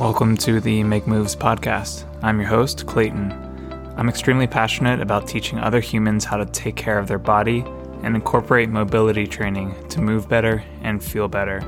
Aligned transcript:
Welcome 0.00 0.38
to 0.38 0.62
the 0.62 0.82
Make 0.82 1.06
Moves 1.06 1.36
podcast. 1.36 2.06
I'm 2.22 2.40
your 2.40 2.48
host, 2.48 2.86
Clayton. 2.86 3.32
I'm 3.98 4.08
extremely 4.08 4.46
passionate 4.46 4.98
about 4.98 5.28
teaching 5.28 5.58
other 5.58 5.78
humans 5.78 6.24
how 6.24 6.38
to 6.38 6.46
take 6.46 6.74
care 6.74 6.98
of 6.98 7.06
their 7.06 7.18
body 7.18 7.66
and 8.02 8.16
incorporate 8.16 8.70
mobility 8.70 9.26
training 9.26 9.74
to 9.90 10.00
move 10.00 10.26
better 10.26 10.64
and 10.80 11.04
feel 11.04 11.28
better. 11.28 11.60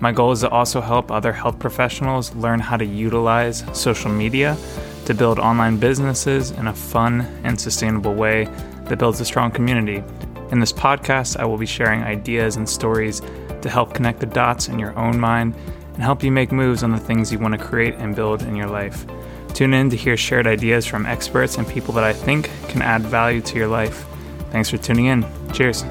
My 0.00 0.10
goal 0.10 0.32
is 0.32 0.40
to 0.40 0.50
also 0.50 0.80
help 0.80 1.12
other 1.12 1.32
health 1.32 1.60
professionals 1.60 2.34
learn 2.34 2.58
how 2.58 2.76
to 2.76 2.84
utilize 2.84 3.64
social 3.72 4.10
media 4.10 4.56
to 5.04 5.14
build 5.14 5.38
online 5.38 5.76
businesses 5.76 6.50
in 6.50 6.66
a 6.66 6.74
fun 6.74 7.20
and 7.44 7.58
sustainable 7.58 8.14
way 8.14 8.46
that 8.86 8.98
builds 8.98 9.20
a 9.20 9.24
strong 9.24 9.52
community. 9.52 10.02
In 10.50 10.58
this 10.58 10.72
podcast, 10.72 11.36
I 11.36 11.44
will 11.44 11.56
be 11.56 11.66
sharing 11.66 12.02
ideas 12.02 12.56
and 12.56 12.68
stories 12.68 13.22
to 13.62 13.70
help 13.70 13.94
connect 13.94 14.18
the 14.18 14.26
dots 14.26 14.66
in 14.66 14.80
your 14.80 14.98
own 14.98 15.20
mind 15.20 15.54
and 15.94 16.02
help 16.02 16.22
you 16.22 16.30
make 16.30 16.52
moves 16.52 16.82
on 16.82 16.92
the 16.92 16.98
things 16.98 17.32
you 17.32 17.38
want 17.38 17.52
to 17.52 17.64
create 17.64 17.94
and 17.94 18.14
build 18.16 18.42
in 18.42 18.56
your 18.56 18.68
life. 18.68 19.06
Tune 19.54 19.74
in 19.74 19.90
to 19.90 19.96
hear 19.96 20.16
shared 20.16 20.46
ideas 20.46 20.86
from 20.86 21.06
experts 21.06 21.56
and 21.58 21.66
people 21.68 21.92
that 21.94 22.04
I 22.04 22.12
think 22.12 22.50
can 22.68 22.82
add 22.82 23.02
value 23.02 23.40
to 23.42 23.56
your 23.56 23.68
life. 23.68 24.06
Thanks 24.50 24.70
for 24.70 24.76
tuning 24.76 25.06
in. 25.06 25.24
Cheers. 25.52 25.82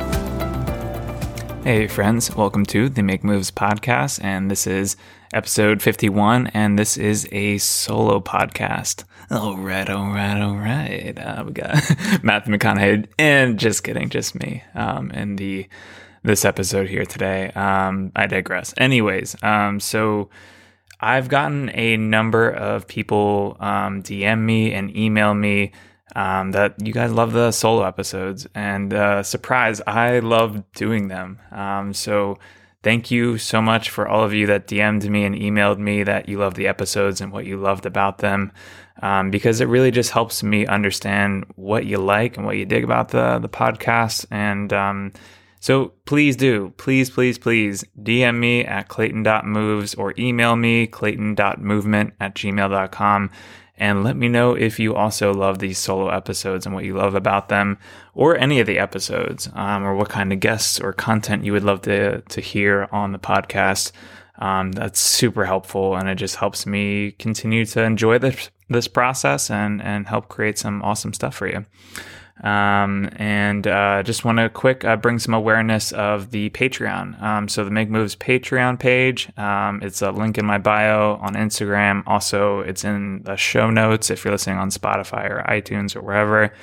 Hey, 1.63 1.87
friends, 1.87 2.35
welcome 2.35 2.65
to 2.67 2.89
the 2.89 3.03
Make 3.03 3.23
Moves 3.23 3.51
podcast. 3.51 4.23
And 4.23 4.49
this 4.49 4.65
is 4.65 4.95
episode 5.33 5.81
51, 5.81 6.47
and 6.47 6.79
this 6.79 6.97
is 6.97 7.27
a 7.31 7.57
solo 7.59 8.19
podcast. 8.19 9.03
All 9.29 9.57
right, 9.57 9.87
all 9.89 10.07
right, 10.07 10.41
all 10.41 10.55
right. 10.55 11.19
Uh, 11.19 11.43
we 11.45 11.51
got 11.51 11.73
Matthew 12.23 12.55
McConaughey, 12.55 13.07
and 13.19 13.59
just 13.59 13.83
kidding, 13.83 14.09
just 14.09 14.33
me. 14.39 14.63
Um, 14.73 15.11
and 15.13 15.37
the 15.37 15.67
this 16.29 16.45
episode 16.45 16.87
here 16.87 17.05
today. 17.05 17.49
Um, 17.51 18.11
I 18.15 18.27
digress. 18.27 18.71
Anyways, 18.77 19.35
um, 19.41 19.79
so 19.79 20.29
I've 20.99 21.27
gotten 21.27 21.71
a 21.73 21.97
number 21.97 22.47
of 22.51 22.87
people 22.87 23.57
um, 23.59 24.03
DM 24.03 24.41
me 24.41 24.71
and 24.71 24.95
email 24.95 25.33
me 25.33 25.71
um, 26.15 26.51
that 26.51 26.75
you 26.85 26.93
guys 26.93 27.11
love 27.11 27.33
the 27.33 27.51
solo 27.51 27.83
episodes, 27.83 28.47
and 28.53 28.93
uh, 28.93 29.23
surprise, 29.23 29.81
I 29.87 30.19
love 30.19 30.71
doing 30.73 31.07
them. 31.07 31.39
Um, 31.51 31.93
so 31.95 32.37
thank 32.83 33.09
you 33.09 33.39
so 33.39 33.59
much 33.59 33.89
for 33.89 34.07
all 34.07 34.23
of 34.23 34.31
you 34.31 34.45
that 34.47 34.67
DM'd 34.67 35.09
me 35.09 35.25
and 35.25 35.33
emailed 35.33 35.79
me 35.79 36.03
that 36.03 36.29
you 36.29 36.37
love 36.37 36.53
the 36.53 36.67
episodes 36.67 37.21
and 37.21 37.31
what 37.31 37.45
you 37.45 37.57
loved 37.57 37.87
about 37.87 38.19
them, 38.19 38.51
um, 39.01 39.31
because 39.31 39.61
it 39.61 39.67
really 39.67 39.91
just 39.91 40.11
helps 40.11 40.43
me 40.43 40.67
understand 40.67 41.45
what 41.55 41.87
you 41.87 41.97
like 41.97 42.37
and 42.37 42.45
what 42.45 42.57
you 42.57 42.65
dig 42.65 42.83
about 42.83 43.09
the 43.09 43.39
the 43.39 43.49
podcast 43.49 44.27
and 44.29 44.71
um, 44.73 45.11
so 45.59 45.93
please 46.05 46.35
do, 46.35 46.73
please, 46.77 47.09
please, 47.09 47.37
please 47.37 47.83
DM 48.01 48.37
me 48.37 48.63
at 48.63 48.87
clayton.moves 48.87 49.95
or 49.95 50.13
email 50.17 50.55
me 50.55 50.87
clayton.movement 50.87 52.13
at 52.19 52.35
gmail.com 52.35 53.29
and 53.79 54.03
let 54.03 54.17
me 54.17 54.27
know 54.27 54.55
if 54.55 54.77
you 54.79 54.93
also 54.95 55.33
love 55.33 55.59
these 55.59 55.77
solo 55.77 56.09
episodes 56.09 56.65
and 56.65 56.75
what 56.75 56.83
you 56.83 56.95
love 56.95 57.15
about 57.15 57.49
them 57.49 57.77
or 58.13 58.37
any 58.37 58.59
of 58.59 58.67
the 58.67 58.77
episodes 58.77 59.49
um, 59.53 59.85
or 59.85 59.95
what 59.95 60.09
kind 60.09 60.33
of 60.33 60.39
guests 60.39 60.79
or 60.79 60.91
content 60.91 61.45
you 61.45 61.53
would 61.53 61.63
love 61.63 61.81
to, 61.83 62.21
to 62.21 62.41
hear 62.41 62.87
on 62.91 63.13
the 63.13 63.19
podcast. 63.19 63.91
Um, 64.37 64.71
that's 64.71 64.99
super 64.99 65.45
helpful 65.45 65.95
and 65.95 66.07
it 66.07 66.15
just 66.15 66.37
helps 66.37 66.65
me 66.65 67.11
continue 67.11 67.65
to 67.65 67.83
enjoy 67.83 68.17
this, 68.19 68.49
this 68.69 68.87
process 68.87 69.49
and, 69.49 69.81
and 69.81 70.07
help 70.07 70.29
create 70.29 70.57
some 70.57 70.81
awesome 70.81 71.13
stuff 71.13 71.35
for 71.35 71.47
you. 71.47 71.65
Um, 72.43 73.09
and 73.17 73.67
uh, 73.67 74.01
just 74.03 74.23
want 74.23 74.37
to 74.37 74.49
quick 74.49 74.85
uh, 74.85 74.95
bring 74.95 75.19
some 75.19 75.33
awareness 75.33 75.91
of 75.91 76.31
the 76.31 76.49
Patreon. 76.51 77.21
Um, 77.21 77.49
so 77.49 77.65
the 77.65 77.71
Make 77.71 77.89
Moves 77.89 78.15
Patreon 78.15 78.79
page, 78.79 79.29
um, 79.37 79.81
it's 79.83 80.01
a 80.01 80.11
link 80.11 80.37
in 80.37 80.45
my 80.45 80.57
bio 80.57 81.15
on 81.15 81.33
Instagram. 81.33 82.03
Also, 82.07 82.61
it's 82.61 82.85
in 82.85 83.23
the 83.23 83.35
show 83.35 83.69
notes 83.69 84.09
if 84.09 84.23
you're 84.23 84.31
listening 84.31 84.57
on 84.57 84.69
Spotify 84.69 85.29
or 85.29 85.43
iTunes 85.49 85.95
or 85.95 86.01
wherever. 86.01 86.53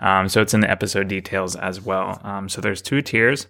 Um, 0.00 0.28
so 0.28 0.42
it's 0.42 0.52
in 0.52 0.60
the 0.60 0.70
episode 0.70 1.08
details 1.08 1.56
as 1.56 1.80
well. 1.80 2.20
Um, 2.22 2.48
so 2.48 2.60
there's 2.60 2.82
two 2.82 3.00
tiers. 3.00 3.46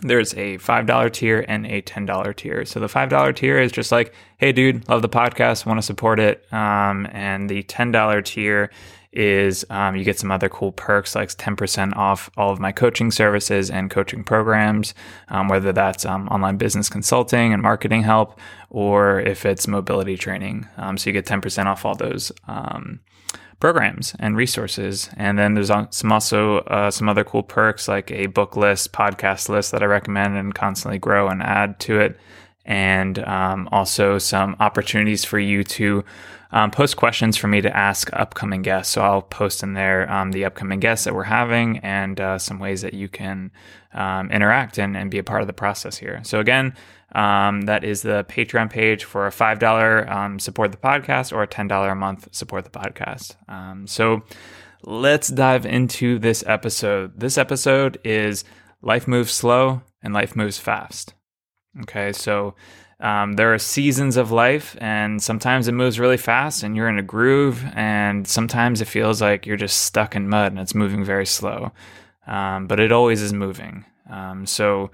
There's 0.00 0.34
a 0.34 0.58
$5 0.58 1.12
tier 1.12 1.44
and 1.46 1.66
a 1.66 1.82
$10 1.82 2.36
tier. 2.36 2.64
So 2.64 2.80
the 2.80 2.86
$5 2.86 3.36
tier 3.36 3.58
is 3.58 3.72
just 3.72 3.92
like, 3.92 4.14
hey, 4.38 4.52
dude, 4.52 4.88
love 4.88 5.02
the 5.02 5.08
podcast, 5.08 5.66
want 5.66 5.78
to 5.78 5.82
support 5.82 6.20
it. 6.20 6.50
Um, 6.52 7.06
and 7.12 7.48
the 7.48 7.62
$10 7.64 8.24
tier 8.24 8.70
is 9.16 9.64
um, 9.70 9.96
you 9.96 10.04
get 10.04 10.18
some 10.18 10.30
other 10.30 10.48
cool 10.48 10.72
perks 10.72 11.14
like 11.14 11.30
10% 11.30 11.96
off 11.96 12.30
all 12.36 12.52
of 12.52 12.60
my 12.60 12.70
coaching 12.70 13.10
services 13.10 13.70
and 13.70 13.90
coaching 13.90 14.22
programs, 14.22 14.94
um, 15.28 15.48
whether 15.48 15.72
that's 15.72 16.04
um, 16.04 16.28
online 16.28 16.58
business 16.58 16.88
consulting 16.88 17.52
and 17.52 17.62
marketing 17.62 18.02
help, 18.02 18.38
or 18.68 19.20
if 19.20 19.46
it's 19.46 19.66
mobility 19.66 20.16
training. 20.16 20.68
Um, 20.76 20.98
so 20.98 21.08
you 21.08 21.14
get 21.14 21.24
10% 21.26 21.64
off 21.64 21.84
all 21.84 21.94
those 21.94 22.30
um, 22.46 23.00
programs 23.58 24.14
and 24.18 24.36
resources. 24.36 25.08
And 25.16 25.38
then 25.38 25.54
there's 25.54 25.70
some 25.90 26.12
also 26.12 26.58
uh, 26.58 26.90
some 26.90 27.08
other 27.08 27.24
cool 27.24 27.42
perks 27.42 27.88
like 27.88 28.10
a 28.10 28.26
book 28.26 28.56
list, 28.56 28.92
podcast 28.92 29.48
list 29.48 29.72
that 29.72 29.82
I 29.82 29.86
recommend 29.86 30.36
and 30.36 30.54
constantly 30.54 30.98
grow 30.98 31.28
and 31.28 31.42
add 31.42 31.80
to 31.80 32.00
it. 32.00 32.18
And 32.66 33.18
um, 33.20 33.68
also 33.72 34.18
some 34.18 34.56
opportunities 34.60 35.24
for 35.24 35.38
you 35.38 35.62
to 35.64 36.04
um, 36.52 36.70
post 36.70 36.96
questions 36.96 37.36
for 37.36 37.48
me 37.48 37.60
to 37.60 37.76
ask 37.76 38.10
upcoming 38.12 38.62
guests. 38.62 38.92
So 38.92 39.02
I'll 39.02 39.22
post 39.22 39.62
in 39.62 39.74
there 39.74 40.10
um, 40.10 40.32
the 40.32 40.44
upcoming 40.44 40.80
guests 40.80 41.04
that 41.04 41.14
we're 41.14 41.24
having 41.24 41.78
and 41.78 42.20
uh, 42.20 42.38
some 42.38 42.58
ways 42.58 42.82
that 42.82 42.94
you 42.94 43.08
can 43.08 43.50
um, 43.92 44.30
interact 44.30 44.78
and, 44.78 44.96
and, 44.96 45.10
be 45.10 45.18
a 45.18 45.24
part 45.24 45.40
of 45.40 45.46
the 45.46 45.54
process 45.54 45.96
here. 45.96 46.20
So 46.22 46.38
again, 46.38 46.74
um, 47.14 47.62
that 47.62 47.82
is 47.82 48.02
the 48.02 48.24
Patreon 48.28 48.70
page 48.70 49.04
for 49.04 49.26
a 49.26 49.30
$5 49.30 50.10
um, 50.10 50.38
support 50.38 50.70
the 50.70 50.78
podcast 50.78 51.32
or 51.32 51.42
a 51.42 51.48
$10 51.48 51.90
a 51.90 51.94
month 51.94 52.28
support 52.32 52.64
the 52.64 52.70
podcast. 52.70 53.36
Um, 53.48 53.86
so 53.86 54.22
let's 54.82 55.28
dive 55.28 55.64
into 55.64 56.18
this 56.18 56.44
episode. 56.46 57.18
This 57.18 57.38
episode 57.38 57.98
is 58.04 58.44
Life 58.82 59.08
Moves 59.08 59.32
Slow 59.32 59.82
and 60.02 60.12
Life 60.12 60.36
Moves 60.36 60.58
Fast. 60.58 61.14
Okay, 61.82 62.12
so 62.12 62.54
um, 63.00 63.34
there 63.34 63.52
are 63.52 63.58
seasons 63.58 64.16
of 64.16 64.32
life, 64.32 64.76
and 64.80 65.22
sometimes 65.22 65.68
it 65.68 65.72
moves 65.72 66.00
really 66.00 66.16
fast 66.16 66.62
and 66.62 66.74
you're 66.74 66.88
in 66.88 66.98
a 66.98 67.02
groove, 67.02 67.64
and 67.74 68.26
sometimes 68.26 68.80
it 68.80 68.86
feels 68.86 69.20
like 69.20 69.46
you're 69.46 69.56
just 69.56 69.82
stuck 69.82 70.16
in 70.16 70.28
mud 70.28 70.52
and 70.52 70.60
it's 70.60 70.74
moving 70.74 71.04
very 71.04 71.26
slow. 71.26 71.72
Um, 72.26 72.66
but 72.66 72.80
it 72.80 72.92
always 72.92 73.22
is 73.22 73.32
moving. 73.32 73.84
Um, 74.10 74.46
so 74.46 74.90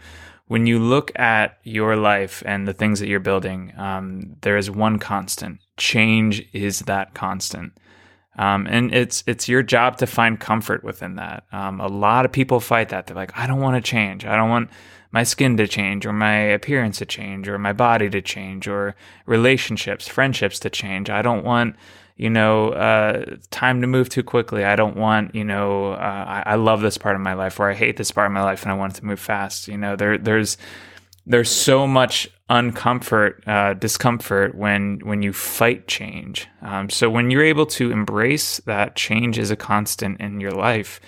when 0.48 0.66
you 0.66 0.78
look 0.78 1.12
at 1.18 1.58
your 1.62 1.96
life 1.96 2.42
and 2.44 2.68
the 2.68 2.74
things 2.74 3.00
that 3.00 3.06
you're 3.06 3.20
building, 3.20 3.72
um, 3.78 4.36
there 4.42 4.56
is 4.56 4.70
one 4.70 4.98
constant. 4.98 5.60
Change 5.78 6.46
is 6.52 6.80
that 6.80 7.14
constant. 7.14 7.72
Um, 8.36 8.66
and 8.68 8.94
it's 8.94 9.22
it's 9.26 9.48
your 9.48 9.62
job 9.62 9.98
to 9.98 10.06
find 10.06 10.40
comfort 10.40 10.84
within 10.84 11.16
that. 11.16 11.44
Um, 11.52 11.80
a 11.80 11.86
lot 11.86 12.24
of 12.24 12.32
people 12.32 12.60
fight 12.60 12.88
that. 12.90 13.06
They're 13.06 13.16
like, 13.16 13.36
I 13.36 13.46
don't 13.46 13.60
want 13.60 13.82
to 13.82 13.90
change. 13.90 14.24
I 14.24 14.36
don't 14.36 14.50
want 14.50 14.70
my 15.12 15.22
skin 15.22 15.56
to 15.58 15.68
change 15.68 16.06
or 16.06 16.12
my 16.12 16.34
appearance 16.34 16.98
to 16.98 17.06
change 17.06 17.46
or 17.48 17.58
my 17.58 17.72
body 17.72 18.08
to 18.10 18.20
change 18.20 18.66
or 18.66 18.96
relationships, 19.26 20.08
friendships 20.08 20.58
to 20.60 20.70
change. 20.70 21.10
I 21.10 21.22
don't 21.22 21.44
want, 21.44 21.76
you 22.16 22.30
know, 22.30 22.70
uh, 22.70 23.36
time 23.50 23.82
to 23.82 23.86
move 23.86 24.08
too 24.08 24.22
quickly. 24.22 24.64
I 24.64 24.74
don't 24.74 24.96
want, 24.96 25.34
you 25.34 25.44
know, 25.44 25.92
uh, 25.92 25.96
I, 25.96 26.42
I, 26.46 26.54
love 26.54 26.80
this 26.80 26.98
part 26.98 27.14
of 27.14 27.20
my 27.20 27.34
life 27.34 27.60
or 27.60 27.70
I 27.70 27.74
hate 27.74 27.98
this 27.98 28.10
part 28.10 28.26
of 28.26 28.32
my 28.32 28.42
life 28.42 28.62
and 28.62 28.72
I 28.72 28.74
want 28.74 28.94
it 28.94 29.00
to 29.00 29.06
move 29.06 29.20
fast. 29.20 29.68
You 29.68 29.76
know, 29.76 29.96
there, 29.96 30.16
there's, 30.16 30.56
there's 31.26 31.50
so 31.50 31.86
much 31.86 32.28
uncomfort, 32.50 33.46
uh, 33.46 33.74
discomfort 33.74 34.54
when 34.54 35.00
when 35.04 35.22
you 35.22 35.32
fight 35.32 35.86
change. 35.86 36.48
Um, 36.60 36.90
so 36.90 37.08
when 37.08 37.30
you're 37.30 37.44
able 37.44 37.66
to 37.66 37.90
embrace 37.90 38.58
that 38.66 38.96
change 38.96 39.38
is 39.38 39.50
a 39.50 39.56
constant 39.56 40.20
in 40.20 40.40
your 40.40 40.50
life, 40.50 41.00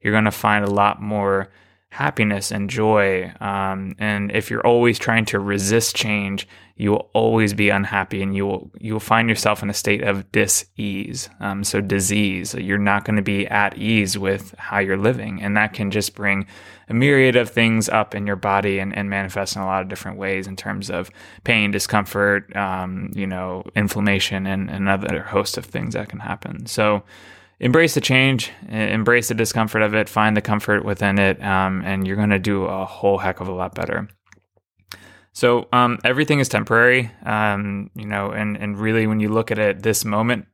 you're 0.00 0.12
going 0.12 0.24
to 0.24 0.30
find 0.30 0.64
a 0.64 0.70
lot 0.70 1.02
more 1.02 1.50
happiness 1.98 2.52
and 2.52 2.70
joy. 2.70 3.32
Um, 3.40 3.96
and 3.98 4.30
if 4.30 4.50
you're 4.50 4.64
always 4.64 5.00
trying 5.00 5.24
to 5.26 5.40
resist 5.40 5.96
change, 5.96 6.46
you 6.76 6.92
will 6.92 7.10
always 7.12 7.54
be 7.54 7.70
unhappy, 7.70 8.22
and 8.22 8.36
you 8.36 8.46
will 8.46 8.70
you 8.78 8.92
will 8.92 9.00
find 9.00 9.28
yourself 9.28 9.64
in 9.64 9.70
a 9.70 9.74
state 9.74 10.04
of 10.04 10.30
dis-ease. 10.30 11.28
Um, 11.40 11.64
so 11.64 11.80
disease, 11.80 12.54
you're 12.54 12.78
not 12.78 13.04
going 13.04 13.16
to 13.16 13.22
be 13.22 13.48
at 13.48 13.76
ease 13.76 14.16
with 14.16 14.54
how 14.58 14.78
you're 14.78 14.96
living, 14.96 15.42
and 15.42 15.56
that 15.56 15.72
can 15.72 15.90
just 15.90 16.14
bring 16.14 16.46
a 16.88 16.94
myriad 16.94 17.34
of 17.34 17.50
things 17.50 17.88
up 17.88 18.14
in 18.14 18.28
your 18.28 18.36
body 18.36 18.78
and, 18.78 18.96
and 18.96 19.10
manifest 19.10 19.56
in 19.56 19.62
a 19.62 19.66
lot 19.66 19.82
of 19.82 19.88
different 19.88 20.18
ways 20.18 20.46
in 20.46 20.54
terms 20.54 20.90
of 20.90 21.10
pain, 21.42 21.72
discomfort, 21.72 22.54
um, 22.54 23.10
you 23.12 23.26
know, 23.26 23.64
inflammation, 23.74 24.46
and 24.46 24.70
another 24.70 25.22
host 25.24 25.58
of 25.58 25.64
things 25.64 25.94
that 25.94 26.08
can 26.08 26.20
happen. 26.20 26.64
So 26.66 27.02
embrace 27.60 27.94
the 27.94 28.00
change, 28.00 28.50
embrace 28.68 29.28
the 29.28 29.34
discomfort 29.34 29.82
of 29.82 29.94
it, 29.94 30.08
find 30.08 30.36
the 30.36 30.42
comfort 30.42 30.84
within 30.84 31.18
it, 31.18 31.42
um, 31.42 31.82
and 31.84 32.06
you're 32.06 32.16
going 32.16 32.30
to 32.30 32.38
do 32.38 32.64
a 32.64 32.84
whole 32.84 33.18
heck 33.18 33.40
of 33.40 33.48
a 33.48 33.52
lot 33.52 33.74
better. 33.74 34.08
So 35.32 35.68
um, 35.72 35.98
everything 36.04 36.40
is 36.40 36.48
temporary, 36.48 37.10
um, 37.24 37.90
you 37.94 38.06
know, 38.06 38.30
and 38.30 38.56
and 38.56 38.78
really 38.78 39.06
when 39.06 39.20
you 39.20 39.28
look 39.28 39.50
at 39.50 39.58
it, 39.58 39.82
this 39.82 40.04
moment 40.04 40.46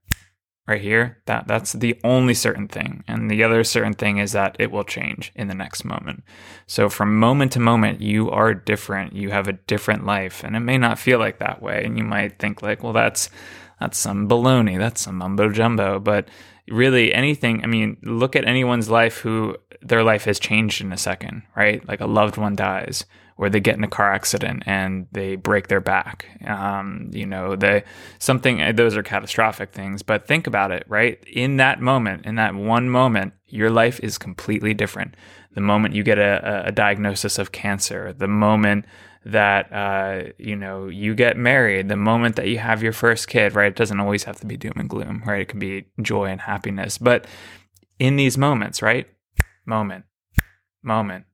right 0.66 0.80
here. 0.80 1.22
That 1.26 1.46
that's 1.46 1.72
the 1.72 1.98
only 2.04 2.34
certain 2.34 2.68
thing. 2.68 3.04
And 3.06 3.30
the 3.30 3.42
other 3.44 3.64
certain 3.64 3.94
thing 3.94 4.18
is 4.18 4.32
that 4.32 4.56
it 4.58 4.70
will 4.70 4.84
change 4.84 5.32
in 5.34 5.48
the 5.48 5.54
next 5.54 5.84
moment. 5.84 6.24
So 6.66 6.88
from 6.88 7.18
moment 7.18 7.52
to 7.52 7.60
moment, 7.60 8.00
you 8.00 8.30
are 8.30 8.54
different. 8.54 9.14
You 9.14 9.30
have 9.30 9.48
a 9.48 9.52
different 9.52 10.06
life. 10.06 10.42
And 10.44 10.56
it 10.56 10.60
may 10.60 10.78
not 10.78 10.98
feel 10.98 11.18
like 11.18 11.38
that 11.38 11.62
way. 11.62 11.84
And 11.84 11.98
you 11.98 12.04
might 12.04 12.38
think 12.38 12.62
like, 12.62 12.82
well, 12.82 12.92
that's 12.92 13.30
that's 13.80 13.98
some 13.98 14.28
baloney, 14.28 14.78
that's 14.78 15.02
some 15.02 15.16
mumbo 15.16 15.50
jumbo. 15.50 15.98
But 15.98 16.28
really 16.68 17.12
anything, 17.12 17.62
I 17.62 17.66
mean, 17.66 17.96
look 18.02 18.36
at 18.36 18.44
anyone's 18.44 18.88
life 18.88 19.18
who 19.18 19.56
their 19.82 20.02
life 20.02 20.24
has 20.24 20.38
changed 20.38 20.80
in 20.80 20.92
a 20.92 20.96
second, 20.96 21.42
right? 21.56 21.86
Like 21.86 22.00
a 22.00 22.06
loved 22.06 22.36
one 22.36 22.56
dies 22.56 23.04
or 23.36 23.50
they 23.50 23.60
get 23.60 23.76
in 23.76 23.84
a 23.84 23.88
car 23.88 24.12
accident 24.12 24.62
and 24.66 25.06
they 25.12 25.36
break 25.36 25.68
their 25.68 25.80
back. 25.80 26.26
Um, 26.46 27.10
you 27.12 27.26
know, 27.26 27.56
they 27.56 27.84
something 28.18 28.62
uh, 28.62 28.72
those 28.72 28.96
are 28.96 29.02
catastrophic 29.02 29.72
things, 29.72 30.02
but 30.02 30.26
think 30.26 30.46
about 30.46 30.70
it, 30.70 30.84
right? 30.88 31.22
In 31.26 31.56
that 31.56 31.80
moment, 31.80 32.26
in 32.26 32.36
that 32.36 32.54
one 32.54 32.88
moment, 32.88 33.34
your 33.48 33.70
life 33.70 34.00
is 34.00 34.18
completely 34.18 34.72
different. 34.72 35.16
The 35.54 35.60
moment 35.60 35.94
you 35.94 36.02
get 36.02 36.18
a, 36.18 36.66
a 36.66 36.72
diagnosis 36.72 37.38
of 37.38 37.52
cancer, 37.52 38.12
the 38.12 38.28
moment 38.28 38.86
that 39.24 39.72
uh, 39.72 40.32
you 40.38 40.56
know 40.56 40.88
you 40.88 41.14
get 41.14 41.36
married, 41.36 41.88
the 41.88 41.96
moment 41.96 42.36
that 42.36 42.48
you 42.48 42.58
have 42.58 42.82
your 42.82 42.92
first 42.92 43.28
kid, 43.28 43.54
right? 43.54 43.68
It 43.68 43.76
doesn't 43.76 44.00
always 44.00 44.24
have 44.24 44.40
to 44.40 44.46
be 44.46 44.56
doom 44.56 44.74
and 44.76 44.88
gloom, 44.88 45.22
right? 45.26 45.42
It 45.42 45.48
can 45.48 45.58
be 45.58 45.86
joy 46.02 46.26
and 46.26 46.40
happiness, 46.40 46.98
but 46.98 47.26
in 47.98 48.16
these 48.16 48.36
moments, 48.36 48.82
right? 48.82 49.06
Moment, 49.66 50.04
moment, 50.82 51.24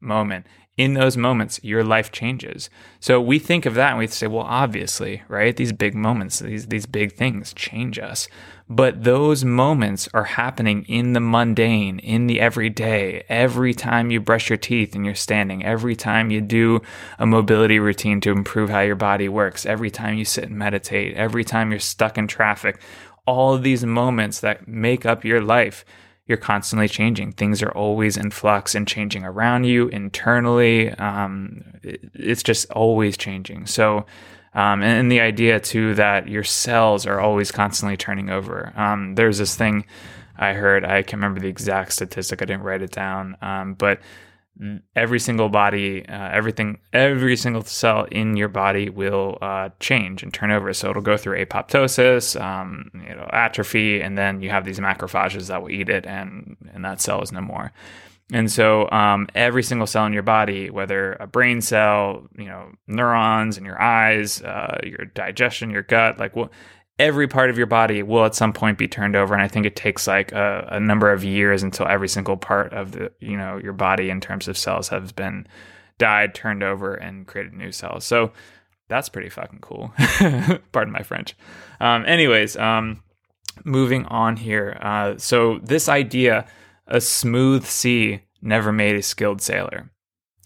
moment 0.00 0.46
in 0.80 0.94
those 0.94 1.14
moments, 1.14 1.60
your 1.62 1.84
life 1.84 2.10
changes. 2.10 2.70
So 3.00 3.20
we 3.20 3.38
think 3.38 3.66
of 3.66 3.74
that 3.74 3.90
and 3.90 3.98
we 3.98 4.06
say, 4.06 4.26
well, 4.26 4.46
obviously, 4.46 5.22
right? 5.28 5.54
These 5.54 5.74
big 5.74 5.94
moments, 5.94 6.38
these, 6.38 6.68
these 6.68 6.86
big 6.86 7.12
things 7.12 7.52
change 7.52 7.98
us. 7.98 8.28
But 8.72 9.02
those 9.02 9.44
moments 9.44 10.08
are 10.14 10.22
happening 10.22 10.84
in 10.84 11.12
the 11.12 11.20
mundane, 11.20 11.98
in 11.98 12.28
the 12.28 12.40
everyday. 12.40 13.24
Every 13.28 13.74
time 13.74 14.12
you 14.12 14.20
brush 14.20 14.48
your 14.48 14.56
teeth 14.56 14.94
and 14.94 15.04
you're 15.04 15.16
standing, 15.16 15.64
every 15.64 15.96
time 15.96 16.30
you 16.30 16.40
do 16.40 16.80
a 17.18 17.26
mobility 17.26 17.80
routine 17.80 18.20
to 18.20 18.30
improve 18.30 18.70
how 18.70 18.82
your 18.82 18.94
body 18.94 19.28
works, 19.28 19.66
every 19.66 19.90
time 19.90 20.16
you 20.16 20.24
sit 20.24 20.44
and 20.44 20.56
meditate, 20.56 21.16
every 21.16 21.42
time 21.42 21.72
you're 21.72 21.80
stuck 21.80 22.16
in 22.16 22.28
traffic, 22.28 22.80
all 23.26 23.54
of 23.54 23.64
these 23.64 23.84
moments 23.84 24.38
that 24.38 24.68
make 24.68 25.04
up 25.04 25.24
your 25.24 25.42
life 25.42 25.84
you're 26.30 26.38
constantly 26.38 26.86
changing. 26.86 27.32
Things 27.32 27.60
are 27.60 27.72
always 27.72 28.16
in 28.16 28.30
flux 28.30 28.76
and 28.76 28.86
changing 28.86 29.24
around 29.24 29.64
you 29.64 29.88
internally. 29.88 30.90
Um, 30.90 31.64
it's 31.82 32.44
just 32.44 32.70
always 32.70 33.16
changing. 33.16 33.66
So, 33.66 34.06
um, 34.54 34.82
and, 34.82 34.98
and, 34.98 35.12
the 35.12 35.20
idea 35.20 35.60
too 35.60 35.94
that 35.94 36.28
your 36.28 36.42
cells 36.42 37.06
are 37.06 37.20
always 37.20 37.52
constantly 37.52 37.96
turning 37.96 38.30
over. 38.30 38.72
Um, 38.76 39.14
there's 39.14 39.38
this 39.38 39.54
thing 39.54 39.84
I 40.36 40.54
heard. 40.54 40.84
I 40.84 41.02
can't 41.02 41.14
remember 41.14 41.40
the 41.40 41.48
exact 41.48 41.92
statistic. 41.92 42.42
I 42.42 42.46
didn't 42.46 42.62
write 42.62 42.82
it 42.82 42.90
down, 42.90 43.36
um, 43.42 43.74
but 43.74 44.00
every 44.94 45.18
single 45.18 45.48
body, 45.48 46.06
uh, 46.06 46.30
everything, 46.30 46.78
every 46.92 47.36
single 47.36 47.62
cell 47.62 48.04
in 48.10 48.36
your 48.36 48.48
body 48.48 48.90
will 48.90 49.38
uh, 49.40 49.70
change 49.80 50.22
and 50.22 50.32
turn 50.32 50.50
over. 50.50 50.72
So 50.72 50.90
it'll 50.90 51.02
go 51.02 51.16
through 51.16 51.44
apoptosis, 51.44 52.40
um, 52.40 52.90
you 52.94 53.14
know, 53.14 53.28
atrophy, 53.32 54.00
and 54.00 54.18
then 54.18 54.42
you 54.42 54.50
have 54.50 54.64
these 54.64 54.80
macrophages 54.80 55.48
that 55.48 55.62
will 55.62 55.70
eat 55.70 55.88
it, 55.88 56.06
and 56.06 56.56
and 56.72 56.84
that 56.84 57.00
cell 57.00 57.22
is 57.22 57.32
no 57.32 57.40
more. 57.40 57.72
And 58.32 58.50
so 58.50 58.88
um, 58.90 59.28
every 59.34 59.62
single 59.62 59.86
cell 59.86 60.06
in 60.06 60.12
your 60.12 60.22
body, 60.22 60.70
whether 60.70 61.14
a 61.14 61.26
brain 61.26 61.60
cell, 61.60 62.28
you 62.36 62.44
know, 62.44 62.70
neurons 62.86 63.58
in 63.58 63.64
your 63.64 63.80
eyes, 63.80 64.40
uh, 64.42 64.78
your 64.84 65.06
digestion, 65.06 65.70
your 65.70 65.82
gut, 65.82 66.18
like 66.18 66.36
what 66.36 66.50
every 67.00 67.26
part 67.26 67.50
of 67.50 67.56
your 67.56 67.66
body 67.66 68.02
will 68.02 68.26
at 68.26 68.34
some 68.34 68.52
point 68.52 68.78
be 68.78 68.86
turned 68.86 69.16
over. 69.16 69.32
And 69.34 69.42
i 69.42 69.48
think 69.48 69.66
it 69.66 69.74
takes 69.74 70.06
like 70.06 70.32
a, 70.32 70.68
a, 70.72 70.80
number 70.80 71.10
of 71.10 71.24
years 71.24 71.62
until 71.62 71.88
every 71.88 72.08
single 72.08 72.36
part 72.36 72.72
of 72.74 72.92
the 72.92 73.10
you 73.20 73.36
know 73.36 73.56
your 73.56 73.72
body 73.72 74.10
in 74.10 74.20
terms 74.20 74.48
of 74.48 74.58
cells 74.58 74.88
has 74.88 75.10
been 75.10 75.46
died 75.98 76.34
turned 76.34 76.62
over 76.62 76.94
and 76.94 77.26
created 77.26 77.54
new 77.54 77.72
cells. 77.72 78.04
So 78.04 78.32
that's 78.88 79.08
pretty 79.08 79.28
fucking 79.28 79.60
cool. 79.60 79.92
Pardon 80.72 80.92
my 80.92 81.02
french. 81.02 81.36
Um, 81.80 82.04
anyways 82.06 82.56
um, 82.56 83.02
moving 83.64 84.04
on 84.06 84.36
here. 84.36 84.78
Uh, 84.80 85.16
so 85.16 85.58
this 85.62 85.88
idea 85.88 86.46
a 86.90 87.00
smooth 87.00 87.64
sea 87.64 88.22
never 88.42 88.72
made 88.72 88.96
a 88.96 89.02
skilled 89.02 89.40
sailor 89.40 89.90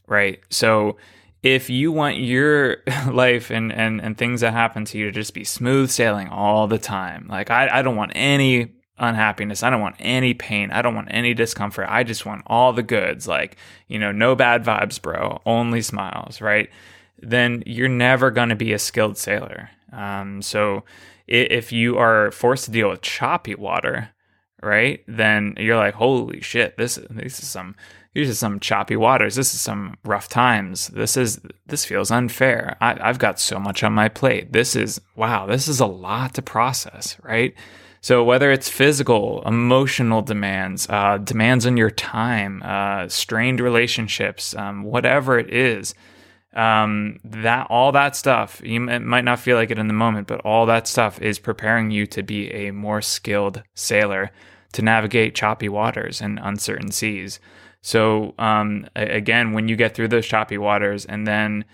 right 0.06 0.40
so 0.50 0.96
if 1.44 1.68
you 1.68 1.92
want 1.92 2.16
your 2.16 2.78
life 3.12 3.50
and, 3.50 3.70
and, 3.70 4.00
and 4.00 4.16
things 4.16 4.40
that 4.40 4.54
happen 4.54 4.84
to 4.86 4.98
you 4.98 5.04
to 5.04 5.12
just 5.12 5.34
be 5.34 5.44
smooth 5.44 5.90
sailing 5.90 6.28
all 6.28 6.66
the 6.66 6.78
time, 6.78 7.26
like 7.28 7.50
I, 7.50 7.68
I 7.70 7.82
don't 7.82 7.96
want 7.96 8.12
any 8.14 8.72
unhappiness. 8.98 9.62
I 9.62 9.70
don't 9.70 9.80
want 9.80 9.96
any 9.98 10.34
pain. 10.34 10.70
I 10.70 10.82
don't 10.82 10.94
want 10.94 11.08
any 11.10 11.34
discomfort. 11.34 11.86
I 11.88 12.02
just 12.02 12.24
want 12.24 12.42
all 12.46 12.72
the 12.72 12.82
goods. 12.82 13.28
Like, 13.28 13.56
you 13.88 13.98
know, 13.98 14.10
no 14.10 14.34
bad 14.34 14.64
vibes, 14.64 15.00
bro. 15.00 15.42
Only 15.44 15.82
smiles, 15.82 16.40
right? 16.40 16.70
Then 17.20 17.62
you're 17.66 17.88
never 17.88 18.30
going 18.30 18.48
to 18.48 18.56
be 18.56 18.72
a 18.72 18.78
skilled 18.78 19.18
sailor. 19.18 19.70
Um, 19.92 20.42
so 20.42 20.84
if 21.26 21.72
you 21.72 21.98
are 21.98 22.30
forced 22.30 22.66
to 22.66 22.70
deal 22.70 22.90
with 22.90 23.02
choppy 23.02 23.54
water, 23.54 24.10
right? 24.64 25.04
Then 25.06 25.54
you're 25.58 25.76
like, 25.76 25.94
holy 25.94 26.40
shit, 26.40 26.76
this 26.76 26.98
this 27.10 27.40
is 27.40 27.48
some 27.48 27.76
these 28.14 28.30
are 28.30 28.34
some 28.34 28.60
choppy 28.60 28.96
waters. 28.96 29.34
This 29.34 29.52
is 29.54 29.60
some 29.60 29.96
rough 30.04 30.28
times. 30.28 30.88
This 30.88 31.16
is 31.16 31.40
this 31.66 31.84
feels 31.84 32.10
unfair. 32.10 32.76
I, 32.80 32.96
I've 33.00 33.18
got 33.18 33.40
so 33.40 33.58
much 33.58 33.82
on 33.82 33.92
my 33.92 34.08
plate. 34.08 34.52
This 34.52 34.76
is 34.76 35.00
wow. 35.16 35.46
This 35.46 35.68
is 35.68 35.80
a 35.80 35.86
lot 35.86 36.34
to 36.34 36.42
process, 36.42 37.16
right? 37.22 37.54
So 38.00 38.22
whether 38.22 38.52
it's 38.52 38.68
physical, 38.68 39.42
emotional 39.46 40.20
demands, 40.20 40.86
uh, 40.90 41.18
demands 41.18 41.64
on 41.66 41.76
your 41.78 41.90
time, 41.90 42.62
uh, 42.62 43.08
strained 43.08 43.60
relationships, 43.60 44.54
um, 44.54 44.84
whatever 44.84 45.38
it 45.38 45.50
is, 45.50 45.94
um, 46.52 47.18
that 47.24 47.66
all 47.70 47.92
that 47.92 48.14
stuff 48.14 48.60
you 48.62 48.78
might 48.78 49.24
not 49.24 49.40
feel 49.40 49.56
like 49.56 49.70
it 49.70 49.78
in 49.78 49.88
the 49.88 49.94
moment, 49.94 50.28
but 50.28 50.40
all 50.42 50.66
that 50.66 50.86
stuff 50.86 51.20
is 51.20 51.38
preparing 51.38 51.90
you 51.90 52.06
to 52.08 52.22
be 52.22 52.52
a 52.52 52.70
more 52.70 53.02
skilled 53.02 53.62
sailor 53.74 54.30
to 54.74 54.82
navigate 54.82 55.34
choppy 55.34 55.68
waters 55.68 56.20
and 56.20 56.38
uncertain 56.42 56.90
seas. 56.90 57.40
So 57.80 58.34
um, 58.38 58.86
again, 58.94 59.52
when 59.52 59.68
you 59.68 59.76
get 59.76 59.94
through 59.94 60.08
those 60.08 60.26
choppy 60.26 60.58
waters, 60.58 61.04
and 61.04 61.26
then 61.26 61.64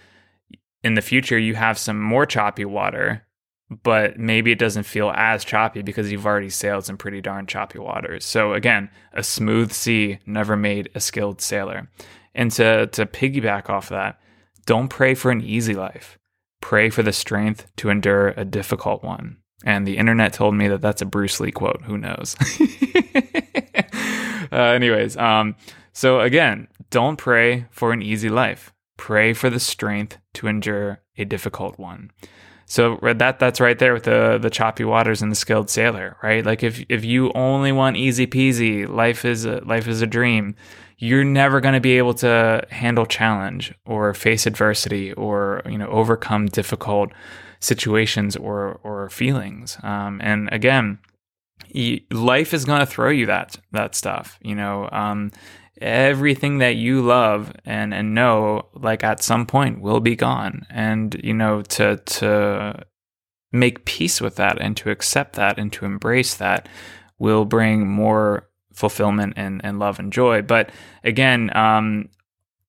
in 0.83 0.95
the 0.95 1.03
future 1.03 1.39
you 1.39 1.55
have 1.55 1.79
some 1.79 2.01
more 2.01 2.27
choppy 2.27 2.65
water, 2.65 3.27
but 3.83 4.19
maybe 4.19 4.51
it 4.51 4.59
doesn't 4.59 4.83
feel 4.83 5.11
as 5.15 5.45
choppy 5.45 5.83
because 5.83 6.11
you've 6.11 6.27
already 6.27 6.51
sailed 6.51 6.85
some 6.85 6.97
pretty 6.97 7.21
darn 7.21 7.47
choppy 7.47 7.79
waters. 7.79 8.25
So 8.25 8.53
again, 8.55 8.91
a 9.13 9.23
smooth 9.23 9.73
sea 9.73 10.19
never 10.27 10.57
made 10.57 10.91
a 10.95 11.01
skilled 11.01 11.41
sailor. 11.41 11.89
And 12.35 12.51
to 12.53 12.87
to 12.89 13.07
piggyback 13.07 13.71
off 13.71 13.89
that, 13.89 14.21
don't 14.67 14.89
pray 14.89 15.15
for 15.15 15.31
an 15.31 15.41
easy 15.41 15.75
life. 15.75 16.19
Pray 16.61 16.91
for 16.91 17.03
the 17.03 17.13
strength 17.13 17.71
to 17.77 17.89
endure 17.89 18.29
a 18.37 18.45
difficult 18.45 19.03
one. 19.03 19.39
And 19.65 19.87
the 19.87 19.99
internet 19.99 20.33
told 20.33 20.55
me 20.55 20.69
that 20.69 20.81
that's 20.81 21.03
a 21.03 21.07
Bruce 21.07 21.39
Lee 21.41 21.53
quote. 21.53 21.83
Who 21.83 21.99
knows? 21.99 22.35
uh, 24.53 24.57
anyways, 24.57 25.17
um, 25.17 25.55
so 25.93 26.21
again, 26.21 26.69
don't 26.91 27.17
pray 27.17 27.67
for 27.71 27.93
an 27.93 28.03
easy 28.03 28.29
life. 28.29 28.73
Pray 28.97 29.33
for 29.33 29.51
the 29.51 29.61
strength 29.61 30.19
to 30.35 30.47
endure 30.47 31.01
a 31.19 31.25
difficult 31.25 31.79
one. 31.79 32.11
So 32.71 32.99
that 33.03 33.41
that's 33.41 33.61
right 33.61 33.79
there 33.79 33.93
with 33.93 34.05
the 34.05 34.39
the 34.41 34.49
choppy 34.49 34.85
waters 34.85 35.23
and 35.23 35.33
the 35.33 35.37
skilled 35.37 35.69
sailor, 35.69 36.17
right? 36.23 36.47
Like 36.47 36.63
if 36.63 36.85
if 36.89 37.05
you 37.05 37.33
only 37.33 37.73
want 37.73 37.97
easy 37.97 38.29
peasy, 38.29 38.89
life 38.89 39.25
is 39.25 39.45
a, 39.45 39.61
life 39.65 39.89
is 39.89 40.03
a 40.03 40.07
dream. 40.07 40.55
You're 40.97 41.25
never 41.25 41.61
going 41.61 41.75
to 41.75 41.81
be 41.81 41.99
able 41.99 42.15
to 42.15 42.65
handle 42.71 43.07
challenge 43.07 43.75
or 43.87 44.15
face 44.15 44.47
adversity 44.47 45.13
or 45.15 45.63
you 45.69 45.79
know 45.79 45.89
overcome 45.89 46.47
difficult 46.47 47.11
situations 47.61 48.37
or 48.37 48.81
or 48.83 49.09
feelings. 49.11 49.79
Um, 49.83 50.21
and 50.23 50.49
again, 50.53 50.99
life 52.11 52.53
is 52.55 52.65
going 52.65 52.81
to 52.81 52.87
throw 52.87 53.11
you 53.11 53.27
that 53.27 53.59
that 53.73 53.95
stuff. 53.95 54.39
You 54.43 54.55
know, 54.55 54.89
um, 54.91 55.31
everything 55.81 56.59
that 56.59 56.77
you 56.77 57.01
love 57.01 57.53
and 57.65 57.95
and 57.95 58.15
know 58.15 58.67
like 58.75 59.03
at 59.03 59.23
some 59.23 59.47
point 59.47 59.81
will 59.81 60.01
be 60.01 60.15
gone 60.15 60.67
and 60.69 61.19
you 61.25 61.33
know 61.33 61.63
to 61.63 61.97
to 62.05 62.85
make 63.53 63.85
peace 63.85 64.21
with 64.21 64.37
that 64.37 64.61
and 64.61 64.77
to 64.77 64.91
accept 64.91 65.37
that 65.37 65.59
and 65.59 65.73
to 65.73 65.85
embrace 65.85 66.35
that 66.35 66.69
will 67.19 67.45
bring 67.45 67.89
more 67.89 68.49
fulfillment 68.73 69.33
and, 69.37 69.61
and 69.65 69.79
love 69.79 69.99
and 69.99 70.13
joy 70.13 70.43
but 70.43 70.71
again 71.03 71.55
um, 71.57 72.09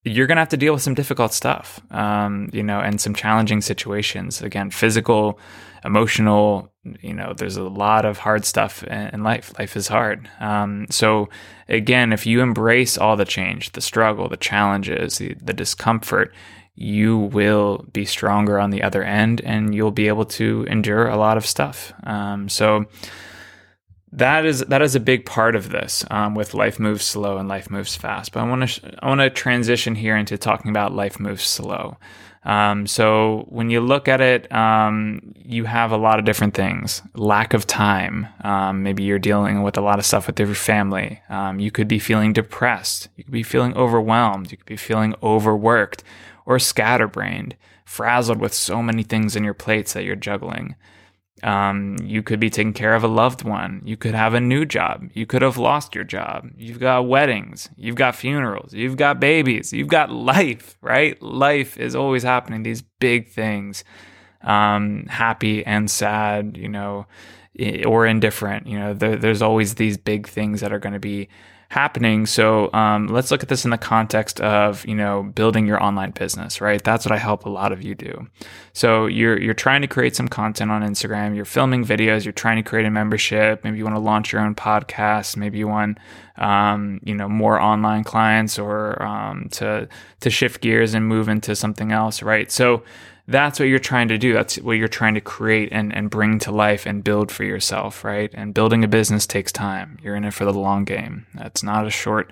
you're 0.04 0.26
going 0.26 0.36
to 0.36 0.40
have 0.40 0.48
to 0.48 0.56
deal 0.56 0.72
with 0.72 0.82
some 0.82 0.94
difficult 0.94 1.32
stuff 1.32 1.80
um, 1.90 2.50
you 2.52 2.62
know 2.62 2.80
and 2.80 3.00
some 3.00 3.14
challenging 3.14 3.60
situations. 3.60 4.42
Again 4.42 4.70
physical 4.70 5.38
emotional 5.84 6.72
you 7.00 7.14
know 7.14 7.32
there's 7.36 7.56
a 7.56 7.62
lot 7.62 8.04
of 8.04 8.18
hard 8.18 8.44
stuff 8.44 8.82
in 8.84 9.22
life. 9.22 9.56
Life 9.58 9.76
is 9.76 9.88
hard. 9.88 10.28
Um, 10.40 10.86
so 10.90 11.28
again 11.68 12.12
if 12.12 12.26
you 12.26 12.40
embrace 12.40 12.98
all 12.98 13.16
the 13.16 13.24
change 13.24 13.72
the 13.72 13.80
struggle 13.80 14.28
the 14.28 14.36
challenges 14.36 15.18
the, 15.18 15.34
the 15.40 15.52
discomfort 15.52 16.32
you 16.74 17.18
will 17.18 17.86
be 17.92 18.04
stronger 18.04 18.58
on 18.58 18.70
the 18.70 18.82
other 18.82 19.02
end 19.02 19.40
and 19.42 19.74
you'll 19.74 19.90
be 19.90 20.08
able 20.08 20.24
to 20.24 20.64
endure 20.68 21.06
a 21.06 21.16
lot 21.16 21.36
of 21.36 21.46
stuff. 21.46 21.92
Um, 22.04 22.48
so 22.48 22.86
that 24.12 24.44
is 24.44 24.60
that 24.60 24.82
is 24.82 24.94
a 24.94 25.00
big 25.00 25.24
part 25.24 25.56
of 25.56 25.70
this 25.70 26.04
um, 26.10 26.34
with 26.34 26.54
life 26.54 26.78
moves 26.78 27.04
slow 27.04 27.38
and 27.38 27.48
life 27.48 27.70
moves 27.70 27.96
fast. 27.96 28.32
But 28.32 28.40
I 28.40 28.48
want 28.48 28.68
to 28.68 28.94
I 29.02 29.08
want 29.08 29.20
to 29.20 29.30
transition 29.30 29.94
here 29.94 30.16
into 30.16 30.36
talking 30.36 30.70
about 30.70 30.94
life 30.94 31.18
moves 31.18 31.44
slow. 31.44 31.96
Um, 32.44 32.86
so 32.88 33.46
when 33.48 33.70
you 33.70 33.80
look 33.80 34.08
at 34.08 34.20
it, 34.20 34.52
um, 34.52 35.32
you 35.36 35.64
have 35.64 35.92
a 35.92 35.96
lot 35.96 36.18
of 36.18 36.24
different 36.24 36.54
things. 36.54 37.00
Lack 37.14 37.54
of 37.54 37.66
time. 37.66 38.26
Um, 38.42 38.82
maybe 38.82 39.04
you're 39.04 39.20
dealing 39.20 39.62
with 39.62 39.76
a 39.76 39.80
lot 39.80 40.00
of 40.00 40.04
stuff 40.04 40.26
with 40.26 40.38
your 40.38 40.54
family. 40.54 41.22
Um, 41.28 41.60
you 41.60 41.70
could 41.70 41.86
be 41.86 42.00
feeling 42.00 42.32
depressed. 42.32 43.08
You 43.16 43.24
could 43.24 43.32
be 43.32 43.44
feeling 43.44 43.76
overwhelmed. 43.76 44.50
You 44.50 44.56
could 44.56 44.66
be 44.66 44.76
feeling 44.76 45.14
overworked 45.22 46.02
or 46.44 46.58
scatterbrained, 46.58 47.56
frazzled 47.84 48.40
with 48.40 48.52
so 48.52 48.82
many 48.82 49.04
things 49.04 49.36
in 49.36 49.44
your 49.44 49.54
plates 49.54 49.92
that 49.92 50.02
you're 50.02 50.16
juggling. 50.16 50.74
Um, 51.42 51.96
you 52.02 52.22
could 52.22 52.38
be 52.38 52.50
taking 52.50 52.72
care 52.72 52.94
of 52.94 53.02
a 53.02 53.08
loved 53.08 53.42
one. 53.42 53.82
You 53.84 53.96
could 53.96 54.14
have 54.14 54.34
a 54.34 54.40
new 54.40 54.64
job. 54.64 55.10
You 55.12 55.26
could 55.26 55.42
have 55.42 55.58
lost 55.58 55.94
your 55.94 56.04
job. 56.04 56.50
You've 56.56 56.78
got 56.78 57.08
weddings. 57.08 57.68
You've 57.76 57.96
got 57.96 58.14
funerals. 58.14 58.72
You've 58.72 58.96
got 58.96 59.18
babies. 59.18 59.72
You've 59.72 59.88
got 59.88 60.10
life, 60.12 60.78
right? 60.80 61.20
Life 61.20 61.76
is 61.78 61.96
always 61.96 62.22
happening. 62.22 62.62
These 62.62 62.82
big 62.82 63.28
things, 63.28 63.82
um, 64.42 65.06
happy 65.08 65.66
and 65.66 65.90
sad, 65.90 66.56
you 66.56 66.68
know, 66.68 67.06
or 67.86 68.06
indifferent. 68.06 68.66
You 68.66 68.78
know, 68.78 68.94
there, 68.94 69.16
there's 69.16 69.42
always 69.42 69.74
these 69.74 69.96
big 69.96 70.28
things 70.28 70.60
that 70.60 70.72
are 70.72 70.78
going 70.78 70.94
to 70.94 71.00
be 71.00 71.28
happening. 71.72 72.26
So 72.26 72.70
um, 72.74 73.06
let's 73.06 73.30
look 73.30 73.42
at 73.42 73.48
this 73.48 73.64
in 73.64 73.70
the 73.70 73.78
context 73.78 74.42
of 74.42 74.84
you 74.86 74.94
know 74.94 75.22
building 75.22 75.66
your 75.66 75.82
online 75.82 76.10
business, 76.10 76.60
right? 76.60 76.84
That's 76.84 77.06
what 77.06 77.12
I 77.12 77.16
help 77.16 77.46
a 77.46 77.48
lot 77.48 77.72
of 77.72 77.82
you 77.82 77.94
do. 77.94 78.28
So 78.74 79.06
you're 79.06 79.40
you're 79.40 79.54
trying 79.54 79.80
to 79.80 79.88
create 79.88 80.14
some 80.14 80.28
content 80.28 80.70
on 80.70 80.82
Instagram, 80.82 81.34
you're 81.34 81.46
filming 81.46 81.82
videos, 81.82 82.24
you're 82.24 82.32
trying 82.32 82.62
to 82.62 82.62
create 82.62 82.84
a 82.84 82.90
membership. 82.90 83.64
Maybe 83.64 83.78
you 83.78 83.84
want 83.84 83.96
to 83.96 84.00
launch 84.00 84.32
your 84.32 84.42
own 84.42 84.54
podcast. 84.54 85.38
Maybe 85.38 85.56
you 85.56 85.66
want 85.66 85.96
um, 86.36 87.00
you 87.04 87.14
know 87.14 87.28
more 87.28 87.58
online 87.58 88.04
clients 88.04 88.58
or 88.58 89.02
um, 89.02 89.48
to 89.52 89.88
to 90.20 90.30
shift 90.30 90.60
gears 90.60 90.92
and 90.92 91.06
move 91.06 91.30
into 91.30 91.56
something 91.56 91.90
else, 91.90 92.22
right? 92.22 92.52
So 92.52 92.84
that's 93.32 93.58
what 93.58 93.68
you're 93.68 93.78
trying 93.78 94.08
to 94.08 94.18
do. 94.18 94.32
That's 94.32 94.56
what 94.58 94.76
you're 94.76 94.88
trying 94.88 95.14
to 95.14 95.20
create 95.20 95.70
and, 95.72 95.94
and 95.94 96.10
bring 96.10 96.38
to 96.40 96.52
life 96.52 96.86
and 96.86 97.02
build 97.02 97.32
for 97.32 97.44
yourself, 97.44 98.04
right? 98.04 98.30
And 98.34 98.54
building 98.54 98.84
a 98.84 98.88
business 98.88 99.26
takes 99.26 99.50
time. 99.50 99.98
You're 100.02 100.16
in 100.16 100.24
it 100.24 100.34
for 100.34 100.44
the 100.44 100.52
long 100.52 100.84
game. 100.84 101.26
That's 101.34 101.62
not 101.62 101.86
a 101.86 101.90
short, 101.90 102.30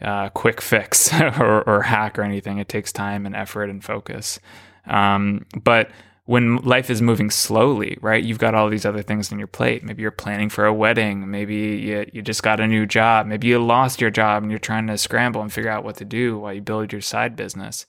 uh, 0.00 0.28
quick 0.30 0.60
fix 0.60 1.12
or, 1.20 1.62
or, 1.68 1.82
hack 1.82 2.18
or 2.18 2.22
anything. 2.22 2.58
It 2.58 2.68
takes 2.68 2.92
time 2.92 3.24
and 3.24 3.34
effort 3.34 3.70
and 3.70 3.82
focus. 3.82 4.40
Um, 4.86 5.46
but 5.62 5.90
when 6.24 6.56
life 6.58 6.88
is 6.88 7.02
moving 7.02 7.30
slowly, 7.30 7.98
right? 8.00 8.22
You've 8.22 8.38
got 8.38 8.54
all 8.54 8.68
these 8.68 8.86
other 8.86 9.02
things 9.02 9.32
on 9.32 9.38
your 9.38 9.48
plate. 9.48 9.82
Maybe 9.82 10.02
you're 10.02 10.12
planning 10.12 10.48
for 10.48 10.64
a 10.64 10.72
wedding. 10.72 11.30
Maybe 11.30 11.54
you, 11.54 12.06
you 12.12 12.22
just 12.22 12.42
got 12.42 12.60
a 12.60 12.66
new 12.66 12.86
job. 12.86 13.26
Maybe 13.26 13.48
you 13.48 13.58
lost 13.58 14.00
your 14.00 14.10
job 14.10 14.42
and 14.42 14.50
you're 14.50 14.60
trying 14.60 14.86
to 14.86 14.96
scramble 14.98 15.42
and 15.42 15.52
figure 15.52 15.70
out 15.70 15.84
what 15.84 15.96
to 15.96 16.04
do 16.04 16.38
while 16.38 16.52
you 16.52 16.60
build 16.60 16.92
your 16.92 17.00
side 17.00 17.34
business, 17.34 17.86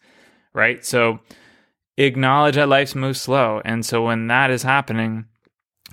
right? 0.53 0.83
So, 0.83 1.19
acknowledge 1.97 2.55
that 2.55 2.69
life 2.69 2.95
moves 2.95 3.21
slow. 3.21 3.61
And 3.63 3.85
so 3.85 4.05
when 4.05 4.27
that 4.27 4.51
is 4.51 4.63
happening, 4.63 5.25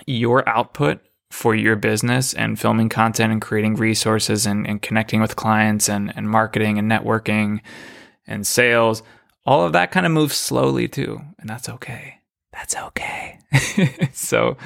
your 0.07 0.49
output 0.49 1.01
for 1.31 1.55
your 1.55 1.77
business 1.77 2.35
and 2.35 2.59
filming 2.59 2.89
content 2.89 3.33
and 3.33 3.41
creating 3.41 3.77
resources 3.77 4.47
and, 4.47 4.67
and 4.67 4.83
connecting 4.83 5.21
with 5.21 5.37
clients 5.37 5.89
and, 5.89 6.13
and 6.17 6.29
marketing 6.29 6.79
and 6.79 6.91
networking 6.91 7.61
and 8.27 8.47
sales, 8.47 9.03
all 9.47 9.65
of 9.65 9.73
that 9.73 9.91
kind 9.91 10.07
of 10.07 10.13
moves 10.13 10.37
slowly 10.37 10.89
too. 10.89 11.21
And 11.39 11.49
that's 11.49 11.69
okay. 11.69 12.17
That's 12.53 12.77
okay. 12.77 13.39
so, 14.13 14.57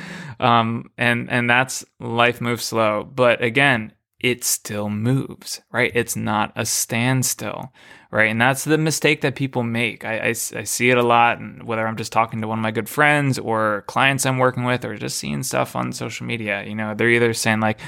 um, 0.41 0.91
and, 0.97 1.31
and 1.31 1.49
that's 1.51 1.85
life 2.01 2.41
moves 2.41 2.65
slow. 2.65 3.05
But 3.05 3.43
again, 3.43 3.93
it 4.25 4.43
still 4.43 4.89
moves, 4.89 5.61
right? 5.71 5.93
It's 5.95 6.17
not 6.17 6.51
a 6.57 6.65
standstill, 6.65 7.75
right? 8.11 8.31
And 8.31 8.41
that's 8.41 8.65
the 8.65 8.79
mistake 8.79 9.21
that 9.21 9.37
people 9.37 9.63
make. 9.63 10.03
I, 10.03 10.17
I, 10.17 10.29
I, 10.29 10.33
see 10.65 10.89
it 10.89 10.97
a 10.97 11.03
lot, 11.03 11.41
and 11.41 11.65
whether 11.65 11.87
I'm 11.87 11.99
just 11.99 12.11
talking 12.11 12.41
to 12.41 12.49
one 12.49 12.59
of 12.59 12.63
my 12.63 12.71
good 12.71 12.89
friends 12.89 13.39
or 13.39 13.85
clients 13.87 14.25
I'm 14.25 14.39
working 14.39 14.65
with, 14.65 14.83
or 14.83 14.97
just 14.97 15.19
seeing 15.19 15.43
stuff 15.43 15.77
on 15.77 15.93
social 15.93 16.25
media. 16.25 16.65
You 16.65 16.75
know, 16.75 16.95
they're 16.95 17.11
either 17.11 17.35
saying 17.35 17.61
like, 17.61 17.81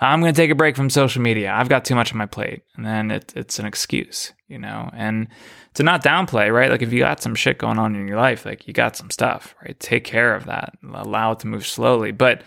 "I'm 0.00 0.20
going 0.20 0.32
to 0.32 0.40
take 0.40 0.52
a 0.52 0.54
break 0.54 0.76
from 0.76 0.90
social 0.90 1.22
media. 1.22 1.52
I've 1.52 1.68
got 1.68 1.84
too 1.84 1.96
much 1.96 2.12
on 2.12 2.18
my 2.18 2.26
plate," 2.26 2.62
and 2.76 2.86
then 2.86 3.10
it, 3.10 3.32
it's 3.34 3.58
an 3.58 3.66
excuse, 3.66 4.32
you 4.46 4.60
know. 4.60 4.90
And 4.92 5.26
to 5.74 5.82
not 5.82 6.04
downplay, 6.04 6.54
right? 6.54 6.70
Like 6.70 6.82
if 6.82 6.92
you 6.92 7.00
got 7.00 7.20
some 7.20 7.34
shit 7.34 7.58
going 7.58 7.80
on 7.80 7.96
in 7.96 8.06
your 8.06 8.16
life, 8.16 8.46
like 8.46 8.68
you 8.68 8.72
got 8.72 8.94
some 8.94 9.10
stuff, 9.10 9.56
right? 9.64 9.78
Take 9.80 10.04
care 10.04 10.36
of 10.36 10.44
that. 10.46 10.72
Allow 10.88 11.32
it 11.32 11.40
to 11.40 11.48
move 11.48 11.66
slowly, 11.66 12.12
but 12.12 12.42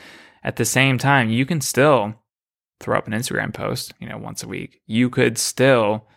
at 0.45 0.55
the 0.55 0.65
same 0.65 0.97
time, 0.97 1.29
you 1.29 1.45
can 1.45 1.59
still 1.59 2.15
throw 2.83 2.97
up 2.97 3.07
an 3.07 3.13
Instagram 3.13 3.53
post, 3.53 3.93
you 3.99 4.07
know, 4.07 4.17
once 4.17 4.43
a 4.43 4.47
week. 4.47 4.81
You 4.85 5.09
could 5.09 5.37
still, 5.37 6.07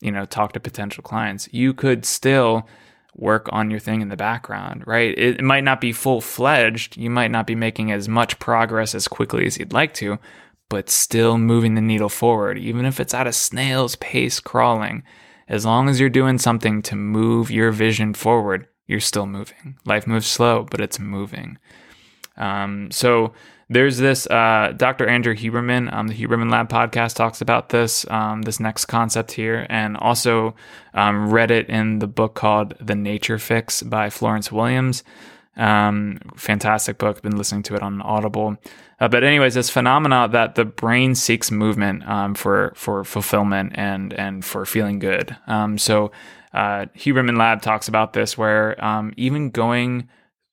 you 0.00 0.12
know, 0.12 0.24
talk 0.24 0.52
to 0.52 0.60
potential 0.60 1.02
clients. 1.02 1.48
You 1.52 1.74
could 1.74 2.04
still 2.04 2.66
work 3.14 3.48
on 3.52 3.70
your 3.70 3.80
thing 3.80 4.00
in 4.00 4.08
the 4.08 4.16
background, 4.16 4.84
right? 4.86 5.16
It, 5.18 5.42
might 5.42 5.64
not 5.64 5.80
be 5.80 5.92
full 5.92 6.20
fledged. 6.20 6.96
You 6.96 7.10
might 7.10 7.30
not 7.30 7.46
be 7.46 7.54
making 7.54 7.92
as 7.92 8.08
much 8.08 8.38
progress 8.38 8.94
as 8.94 9.08
quickly 9.08 9.46
as 9.46 9.58
you'd 9.58 9.72
like 9.72 9.92
to, 9.94 10.18
but 10.70 10.88
still 10.88 11.36
moving 11.36 11.74
the 11.74 11.80
needle 11.80 12.08
forward, 12.08 12.58
even 12.58 12.86
if 12.86 13.00
it's 13.00 13.12
at 13.12 13.26
a 13.26 13.32
snail's 13.32 13.96
pace 13.96 14.40
crawling. 14.40 15.02
As 15.48 15.66
long 15.66 15.88
as 15.88 16.00
you're 16.00 16.08
doing 16.08 16.38
something 16.38 16.80
to 16.82 16.96
move 16.96 17.50
your 17.50 17.72
vision 17.72 18.14
forward, 18.14 18.66
you're 18.86 19.00
still 19.00 19.26
moving. 19.26 19.76
Life 19.84 20.06
moves 20.06 20.26
slow, 20.26 20.66
but 20.70 20.80
it's 20.80 20.98
moving. 20.98 21.58
Um, 22.38 22.90
so 22.90 23.34
there's 23.72 23.98
this 23.98 24.26
uh, 24.26 24.72
Dr. 24.76 25.08
Andrew 25.08 25.34
Huberman, 25.34 25.92
um, 25.92 26.08
the 26.08 26.14
Huberman 26.14 26.50
Lab 26.50 26.68
podcast 26.68 27.14
talks 27.14 27.40
about 27.40 27.70
this 27.70 28.08
um, 28.10 28.42
this 28.42 28.60
next 28.60 28.86
concept 28.86 29.32
here, 29.32 29.66
and 29.68 29.96
also 29.96 30.54
um, 30.94 31.30
read 31.30 31.50
it 31.50 31.68
in 31.68 31.98
the 31.98 32.06
book 32.06 32.34
called 32.34 32.74
The 32.80 32.94
Nature 32.94 33.38
Fix 33.38 33.82
by 33.82 34.10
Florence 34.10 34.52
Williams. 34.52 35.02
Um, 35.56 36.20
fantastic 36.36 36.98
book. 36.98 37.22
Been 37.22 37.36
listening 37.36 37.62
to 37.64 37.74
it 37.74 37.82
on 37.82 38.00
Audible. 38.02 38.56
Uh, 39.00 39.08
but 39.08 39.24
anyways, 39.24 39.54
this 39.54 39.70
phenomena 39.70 40.28
that 40.30 40.54
the 40.54 40.64
brain 40.64 41.14
seeks 41.14 41.50
movement 41.50 42.06
um, 42.06 42.34
for 42.34 42.72
for 42.76 43.04
fulfillment 43.04 43.72
and 43.74 44.12
and 44.12 44.44
for 44.44 44.66
feeling 44.66 44.98
good. 44.98 45.36
Um, 45.46 45.78
so 45.78 46.12
uh, 46.52 46.86
Huberman 46.96 47.38
Lab 47.38 47.62
talks 47.62 47.88
about 47.88 48.12
this, 48.12 48.36
where 48.36 48.76
even 49.16 49.50
going 49.50 50.08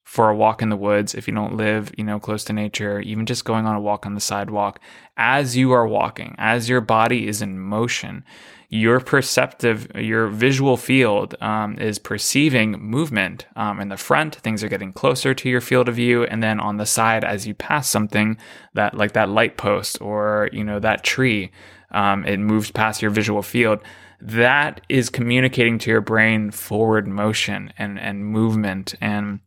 for 0.09 0.27
a 0.27 0.35
walk 0.35 0.63
in 0.63 0.69
the 0.69 0.75
woods 0.75 1.13
if 1.13 1.27
you 1.27 1.33
don't 1.35 1.55
live, 1.55 1.91
you 1.95 2.03
know, 2.03 2.19
close 2.19 2.43
to 2.43 2.51
nature, 2.51 2.99
even 3.01 3.27
just 3.27 3.45
going 3.45 3.67
on 3.67 3.75
a 3.75 3.79
walk 3.79 4.07
on 4.07 4.15
the 4.15 4.19
sidewalk, 4.19 4.79
as 5.17 5.55
you 5.55 5.71
are 5.71 5.87
walking, 5.87 6.33
as 6.39 6.67
your 6.67 6.81
body 6.81 7.27
is 7.27 7.43
in 7.43 7.59
motion, 7.59 8.25
your 8.69 8.99
perceptive, 9.01 9.87
your 9.93 10.25
visual 10.25 10.77
field 10.77 11.35
um, 11.41 11.77
is 11.77 11.99
perceiving 11.99 12.71
movement. 12.71 13.45
Um, 13.55 13.79
in 13.79 13.89
the 13.89 13.97
front, 13.97 14.33
things 14.37 14.63
are 14.63 14.67
getting 14.67 14.93
closer 14.93 15.35
to 15.35 15.47
your 15.47 15.61
field 15.61 15.87
of 15.87 15.93
view, 15.93 16.23
and 16.23 16.41
then 16.41 16.59
on 16.59 16.77
the 16.77 16.87
side, 16.87 17.23
as 17.23 17.45
you 17.45 17.53
pass 17.53 17.87
something 17.87 18.39
that, 18.73 18.95
like 18.95 19.11
that 19.11 19.29
light 19.29 19.57
post 19.57 20.01
or 20.01 20.49
you 20.51 20.63
know 20.63 20.79
that 20.79 21.03
tree, 21.03 21.51
um, 21.91 22.25
it 22.25 22.39
moves 22.39 22.71
past 22.71 23.03
your 23.03 23.11
visual 23.11 23.43
field. 23.43 23.79
That 24.19 24.81
is 24.89 25.11
communicating 25.11 25.77
to 25.79 25.91
your 25.91 26.01
brain 26.01 26.49
forward 26.49 27.07
motion 27.07 27.71
and 27.77 27.99
and 27.99 28.25
movement 28.25 28.95
and 28.99 29.41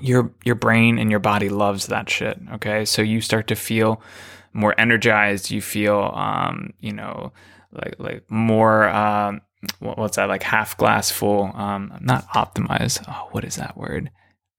your 0.00 0.32
your 0.44 0.54
brain 0.54 0.98
and 0.98 1.10
your 1.10 1.20
body 1.20 1.48
loves 1.48 1.86
that 1.86 2.08
shit. 2.10 2.38
Okay, 2.54 2.84
so 2.84 3.02
you 3.02 3.20
start 3.20 3.46
to 3.48 3.56
feel 3.56 4.00
more 4.52 4.74
energized. 4.78 5.50
You 5.50 5.60
feel, 5.60 6.12
um, 6.14 6.72
you 6.80 6.92
know, 6.92 7.32
like 7.72 7.94
like 7.98 8.30
more. 8.30 8.88
Um, 8.88 9.42
what's 9.80 10.16
that 10.16 10.28
like 10.28 10.42
half 10.42 10.76
glass 10.76 11.10
full? 11.10 11.50
Um, 11.54 11.96
not 12.00 12.28
optimized. 12.28 13.04
Oh, 13.08 13.28
what 13.32 13.44
is 13.44 13.56
that 13.56 13.76
word? 13.76 14.10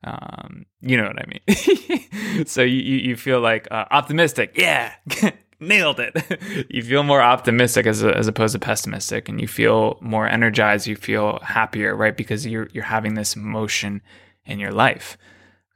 Um, 0.04 0.66
you 0.82 0.98
know 0.98 1.08
what 1.08 1.20
I 1.20 1.26
mean. 1.28 2.46
so 2.46 2.62
you 2.62 2.82
you 2.82 3.16
feel 3.16 3.40
like 3.40 3.68
uh, 3.72 3.86
optimistic. 3.92 4.54
Yeah. 4.56 4.94
Nailed 5.60 6.00
it. 6.00 6.68
you 6.70 6.84
feel 6.84 7.02
more 7.02 7.20
optimistic 7.20 7.88
as, 7.88 8.04
a, 8.04 8.16
as 8.16 8.28
opposed 8.28 8.54
to 8.54 8.60
pessimistic, 8.60 9.28
and 9.28 9.42
you 9.42 9.48
feel 9.48 9.98
more 10.02 10.28
energized. 10.28 10.86
You 10.86 10.96
feel 10.96 11.40
happier, 11.42 11.96
right? 11.96 12.16
Because 12.16 12.46
you're 12.46 12.70
you're 12.74 12.84
having 12.84 13.16
this 13.16 13.36
motion 13.36 14.02
in 14.48 14.60
your 14.60 14.72
life. 14.72 15.18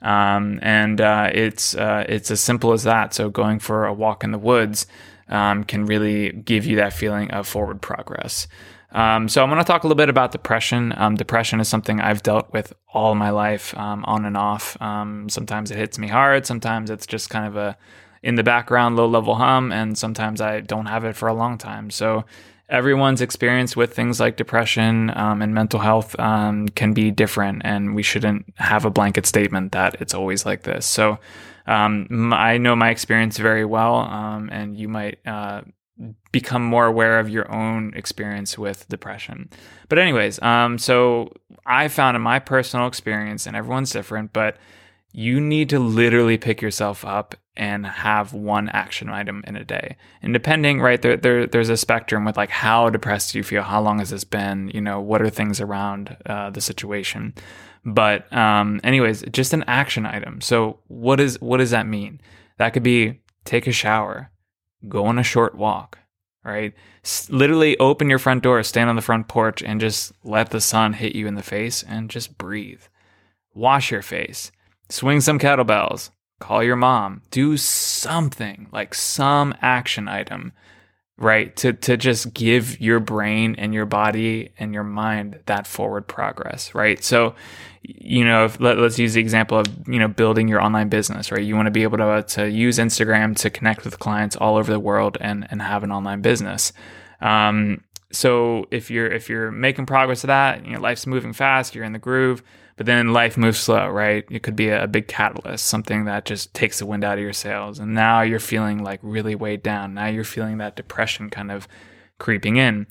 Um, 0.01 0.59
and 0.63 0.99
uh, 0.99 1.29
it's 1.31 1.75
uh, 1.75 2.05
it's 2.09 2.31
as 2.31 2.41
simple 2.41 2.73
as 2.73 2.83
that. 2.83 3.13
So 3.13 3.29
going 3.29 3.59
for 3.59 3.85
a 3.85 3.93
walk 3.93 4.23
in 4.23 4.31
the 4.31 4.39
woods 4.39 4.87
um, 5.29 5.63
can 5.63 5.85
really 5.85 6.31
give 6.31 6.65
you 6.65 6.77
that 6.77 6.93
feeling 6.93 7.29
of 7.31 7.47
forward 7.47 7.81
progress. 7.81 8.47
Um, 8.93 9.29
so 9.29 9.41
I'm 9.41 9.49
going 9.49 9.63
to 9.63 9.67
talk 9.67 9.83
a 9.83 9.87
little 9.87 9.95
bit 9.95 10.09
about 10.09 10.31
depression. 10.31 10.93
Um, 10.97 11.15
depression 11.15 11.61
is 11.61 11.69
something 11.69 12.01
I've 12.01 12.23
dealt 12.23 12.51
with 12.51 12.73
all 12.93 13.15
my 13.15 13.29
life, 13.29 13.77
um, 13.77 14.03
on 14.05 14.25
and 14.25 14.35
off. 14.35 14.79
Um, 14.81 15.29
sometimes 15.29 15.71
it 15.71 15.77
hits 15.77 15.97
me 15.97 16.07
hard. 16.07 16.45
Sometimes 16.45 16.89
it's 16.89 17.07
just 17.07 17.29
kind 17.29 17.45
of 17.45 17.55
a 17.55 17.77
in 18.23 18.35
the 18.35 18.43
background, 18.43 18.97
low 18.97 19.07
level 19.07 19.35
hum, 19.35 19.71
and 19.71 19.97
sometimes 19.97 20.41
I 20.41 20.59
don't 20.59 20.85
have 20.87 21.05
it 21.05 21.15
for 21.15 21.27
a 21.27 21.33
long 21.33 21.57
time. 21.57 21.89
So 21.89 22.25
everyone's 22.71 23.21
experience 23.21 23.75
with 23.75 23.93
things 23.93 24.19
like 24.19 24.37
depression 24.37 25.11
um, 25.15 25.41
and 25.41 25.53
mental 25.53 25.79
health 25.79 26.17
um, 26.19 26.69
can 26.69 26.93
be 26.93 27.11
different, 27.11 27.61
and 27.65 27.93
we 27.93 28.01
shouldn't 28.01 28.45
have 28.55 28.85
a 28.85 28.89
blanket 28.89 29.25
statement 29.27 29.73
that 29.73 30.01
it's 30.01 30.13
always 30.13 30.45
like 30.45 30.63
this. 30.63 30.85
So, 30.85 31.19
um, 31.67 32.33
I 32.33 32.57
know 32.57 32.75
my 32.75 32.89
experience 32.89 33.37
very 33.37 33.65
well, 33.65 33.95
um, 33.95 34.49
and 34.51 34.75
you 34.75 34.87
might 34.87 35.19
uh, 35.27 35.61
become 36.31 36.63
more 36.63 36.85
aware 36.85 37.19
of 37.19 37.29
your 37.29 37.53
own 37.53 37.93
experience 37.93 38.57
with 38.57 38.87
depression. 38.87 39.49
But, 39.89 39.99
anyways, 39.99 40.41
um, 40.41 40.77
so 40.77 41.33
I 41.65 41.89
found 41.89 42.15
in 42.15 42.21
my 42.23 42.39
personal 42.39 42.87
experience, 42.87 43.45
and 43.45 43.55
everyone's 43.55 43.91
different, 43.91 44.33
but 44.33 44.57
you 45.13 45.41
need 45.41 45.69
to 45.69 45.79
literally 45.79 46.37
pick 46.37 46.61
yourself 46.61 47.03
up 47.05 47.35
and 47.57 47.85
have 47.85 48.33
one 48.33 48.69
action 48.69 49.09
item 49.09 49.43
in 49.45 49.55
a 49.55 49.63
day. 49.63 49.97
And 50.21 50.33
depending, 50.33 50.79
right, 50.79 51.01
there, 51.01 51.17
there 51.17 51.45
there's 51.45 51.69
a 51.69 51.77
spectrum 51.77 52.23
with 52.23 52.37
like 52.37 52.49
how 52.49 52.89
depressed 52.89 53.35
you 53.35 53.43
feel, 53.43 53.63
how 53.63 53.81
long 53.81 53.99
has 53.99 54.09
this 54.09 54.23
been, 54.23 54.71
you 54.73 54.79
know, 54.79 55.01
what 55.01 55.21
are 55.21 55.29
things 55.29 55.59
around 55.59 56.15
uh, 56.25 56.49
the 56.49 56.61
situation. 56.61 57.33
But 57.83 58.31
um, 58.31 58.79
anyways, 58.83 59.23
just 59.31 59.53
an 59.53 59.63
action 59.67 60.05
item. 60.05 60.39
So 60.39 60.79
what 60.87 61.19
is 61.19 61.41
what 61.41 61.57
does 61.57 61.71
that 61.71 61.87
mean? 61.87 62.21
That 62.57 62.71
could 62.71 62.83
be 62.83 63.19
take 63.43 63.67
a 63.67 63.71
shower, 63.71 64.31
go 64.87 65.05
on 65.05 65.19
a 65.19 65.23
short 65.23 65.55
walk, 65.55 65.97
right? 66.45 66.73
S- 67.03 67.29
literally 67.29 67.77
open 67.79 68.09
your 68.09 68.19
front 68.19 68.43
door, 68.43 68.63
stand 68.63 68.89
on 68.89 68.95
the 68.95 69.01
front 69.01 69.27
porch, 69.27 69.61
and 69.61 69.81
just 69.81 70.13
let 70.23 70.51
the 70.51 70.61
sun 70.61 70.93
hit 70.93 71.15
you 71.15 71.27
in 71.27 71.35
the 71.35 71.43
face 71.43 71.83
and 71.83 72.09
just 72.09 72.37
breathe. 72.37 72.83
Wash 73.53 73.91
your 73.91 74.03
face 74.03 74.51
swing 74.91 75.21
some 75.21 75.39
kettlebells, 75.39 76.09
call 76.39 76.63
your 76.63 76.75
mom, 76.75 77.21
do 77.31 77.57
something 77.57 78.67
like 78.71 78.93
some 78.93 79.53
action 79.61 80.07
item, 80.07 80.51
right? 81.17 81.55
To, 81.57 81.73
to 81.73 81.97
just 81.97 82.33
give 82.33 82.79
your 82.81 82.99
brain 82.99 83.55
and 83.57 83.73
your 83.73 83.85
body 83.85 84.51
and 84.57 84.73
your 84.73 84.83
mind 84.83 85.39
that 85.45 85.67
forward 85.67 86.07
progress, 86.07 86.73
right? 86.73 87.03
So, 87.03 87.35
you 87.83 88.25
know, 88.25 88.45
if, 88.45 88.59
let, 88.59 88.77
us 88.77 88.99
use 88.99 89.13
the 89.13 89.21
example 89.21 89.59
of, 89.59 89.67
you 89.87 89.99
know, 89.99 90.07
building 90.07 90.47
your 90.47 90.61
online 90.61 90.89
business, 90.89 91.31
right? 91.31 91.43
You 91.43 91.55
want 91.55 91.67
to 91.67 91.71
be 91.71 91.83
able 91.83 91.97
to, 91.97 92.23
to 92.35 92.49
use 92.49 92.77
Instagram 92.77 93.35
to 93.37 93.49
connect 93.49 93.85
with 93.85 93.99
clients 93.99 94.35
all 94.35 94.57
over 94.57 94.71
the 94.71 94.79
world 94.79 95.17
and, 95.21 95.47
and 95.51 95.61
have 95.61 95.83
an 95.83 95.91
online 95.91 96.21
business. 96.21 96.73
Um, 97.21 97.83
so 98.11 98.65
if 98.71 98.91
you're 98.91 99.07
if 99.07 99.29
you're 99.29 99.51
making 99.51 99.85
progress 99.85 100.21
to 100.21 100.27
that, 100.27 100.65
you 100.65 100.73
know, 100.73 100.81
life's 100.81 101.07
moving 101.07 101.33
fast, 101.33 101.73
you're 101.73 101.85
in 101.85 101.93
the 101.93 101.99
groove, 101.99 102.43
but 102.81 102.87
then 102.87 103.13
life 103.13 103.37
moves 103.37 103.59
slow, 103.59 103.89
right? 103.89 104.25
It 104.31 104.41
could 104.41 104.55
be 104.55 104.69
a, 104.69 104.85
a, 104.85 104.87
big 104.87 105.07
catalyst, 105.07 105.65
something 105.65 106.05
that 106.05 106.25
just 106.25 106.51
takes 106.55 106.79
the 106.79 106.87
wind 106.87 107.03
out 107.03 107.19
of 107.19 107.23
your 107.23 107.31
sails. 107.31 107.77
And 107.77 107.93
now 107.93 108.21
you're 108.21 108.39
feeling 108.39 108.83
like 108.83 108.99
really 109.03 109.35
weighed 109.35 109.61
down. 109.61 109.93
Now 109.93 110.07
you're 110.07 110.23
feeling 110.23 110.57
that 110.57 110.75
depression 110.75 111.29
kind 111.29 111.51
of 111.51 111.67
creeping 112.17 112.55
in. 112.55 112.87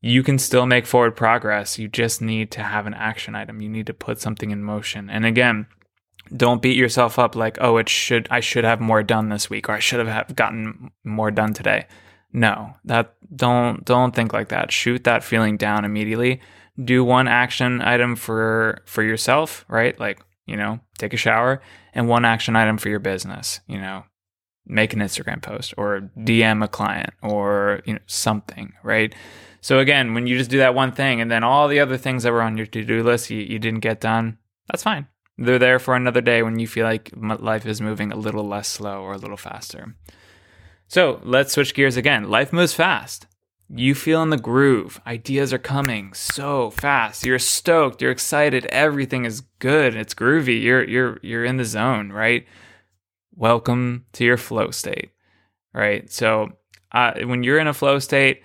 You 0.00 0.24
can 0.24 0.40
still 0.40 0.66
make 0.66 0.86
forward 0.86 1.14
progress. 1.14 1.78
You 1.78 1.86
just 1.86 2.20
need 2.20 2.50
to 2.50 2.64
have 2.64 2.84
an 2.84 2.94
action 2.94 3.36
item. 3.36 3.62
You 3.62 3.68
need 3.68 3.86
to 3.86 3.94
put 3.94 4.20
something 4.20 4.50
in 4.50 4.64
motion. 4.64 5.08
And 5.08 5.24
again, 5.24 5.68
don't 6.36 6.60
beat 6.60 6.76
yourself 6.76 7.16
up 7.16 7.36
like, 7.36 7.58
oh, 7.60 7.76
it 7.76 7.88
should 7.88 8.26
I 8.28 8.40
should 8.40 8.64
have 8.64 8.80
more 8.80 9.04
done 9.04 9.28
this 9.28 9.48
week 9.48 9.68
or 9.68 9.74
I 9.74 9.78
should 9.78 10.04
have 10.04 10.34
gotten 10.34 10.90
more 11.04 11.30
done 11.30 11.52
today. 11.52 11.86
No, 12.32 12.74
that 12.86 13.14
don't 13.36 13.84
don't 13.84 14.16
think 14.16 14.32
like 14.32 14.48
that. 14.48 14.72
Shoot 14.72 15.04
that 15.04 15.22
feeling 15.22 15.58
down 15.58 15.84
immediately 15.84 16.40
do 16.82 17.04
one 17.04 17.28
action 17.28 17.82
item 17.82 18.16
for 18.16 18.82
for 18.86 19.02
yourself, 19.02 19.64
right? 19.68 19.98
Like, 19.98 20.20
you 20.46 20.56
know, 20.56 20.80
take 20.98 21.12
a 21.12 21.18
shower 21.18 21.60
and 21.92 22.08
one 22.08 22.24
action 22.24 22.56
item 22.56 22.78
for 22.78 22.88
your 22.88 22.98
business, 22.98 23.60
you 23.66 23.78
know, 23.78 24.04
make 24.66 24.92
an 24.92 25.00
Instagram 25.00 25.42
post 25.42 25.74
or 25.76 26.10
DM 26.18 26.64
a 26.64 26.68
client 26.68 27.10
or, 27.22 27.82
you 27.84 27.94
know, 27.94 28.00
something, 28.06 28.72
right? 28.82 29.14
So 29.60 29.78
again, 29.78 30.14
when 30.14 30.26
you 30.26 30.38
just 30.38 30.50
do 30.50 30.58
that 30.58 30.74
one 30.74 30.92
thing 30.92 31.20
and 31.20 31.30
then 31.30 31.44
all 31.44 31.68
the 31.68 31.80
other 31.80 31.96
things 31.96 32.22
that 32.22 32.32
were 32.32 32.42
on 32.42 32.56
your 32.56 32.66
to-do 32.66 33.02
list 33.02 33.30
you, 33.30 33.40
you 33.40 33.58
didn't 33.58 33.80
get 33.80 34.00
done, 34.00 34.38
that's 34.68 34.82
fine. 34.82 35.06
They're 35.38 35.58
there 35.58 35.78
for 35.78 35.94
another 35.94 36.20
day 36.20 36.42
when 36.42 36.58
you 36.58 36.66
feel 36.66 36.84
like 36.84 37.10
life 37.14 37.64
is 37.66 37.80
moving 37.80 38.12
a 38.12 38.16
little 38.16 38.46
less 38.46 38.68
slow 38.68 39.02
or 39.02 39.12
a 39.12 39.18
little 39.18 39.36
faster. 39.36 39.94
So 40.88 41.20
let's 41.22 41.52
switch 41.52 41.74
gears 41.74 41.96
again. 41.96 42.28
Life 42.28 42.52
moves 42.52 42.74
fast 42.74 43.26
you 43.74 43.94
feel 43.94 44.22
in 44.22 44.30
the 44.30 44.36
groove. 44.36 45.00
Ideas 45.06 45.52
are 45.52 45.58
coming 45.58 46.12
so 46.12 46.70
fast. 46.70 47.24
You're 47.24 47.38
stoked. 47.38 48.02
You're 48.02 48.10
excited. 48.10 48.66
Everything 48.66 49.24
is 49.24 49.40
good. 49.58 49.94
It's 49.94 50.14
groovy. 50.14 50.62
You're 50.62 50.84
you're 50.84 51.18
you're 51.22 51.44
in 51.44 51.56
the 51.56 51.64
zone, 51.64 52.12
right? 52.12 52.46
Welcome 53.34 54.04
to 54.12 54.24
your 54.24 54.36
flow 54.36 54.70
state, 54.70 55.12
right? 55.72 56.10
So 56.12 56.50
uh, 56.92 57.14
when 57.24 57.42
you're 57.42 57.58
in 57.58 57.66
a 57.66 57.72
flow 57.72 57.98
state, 57.98 58.42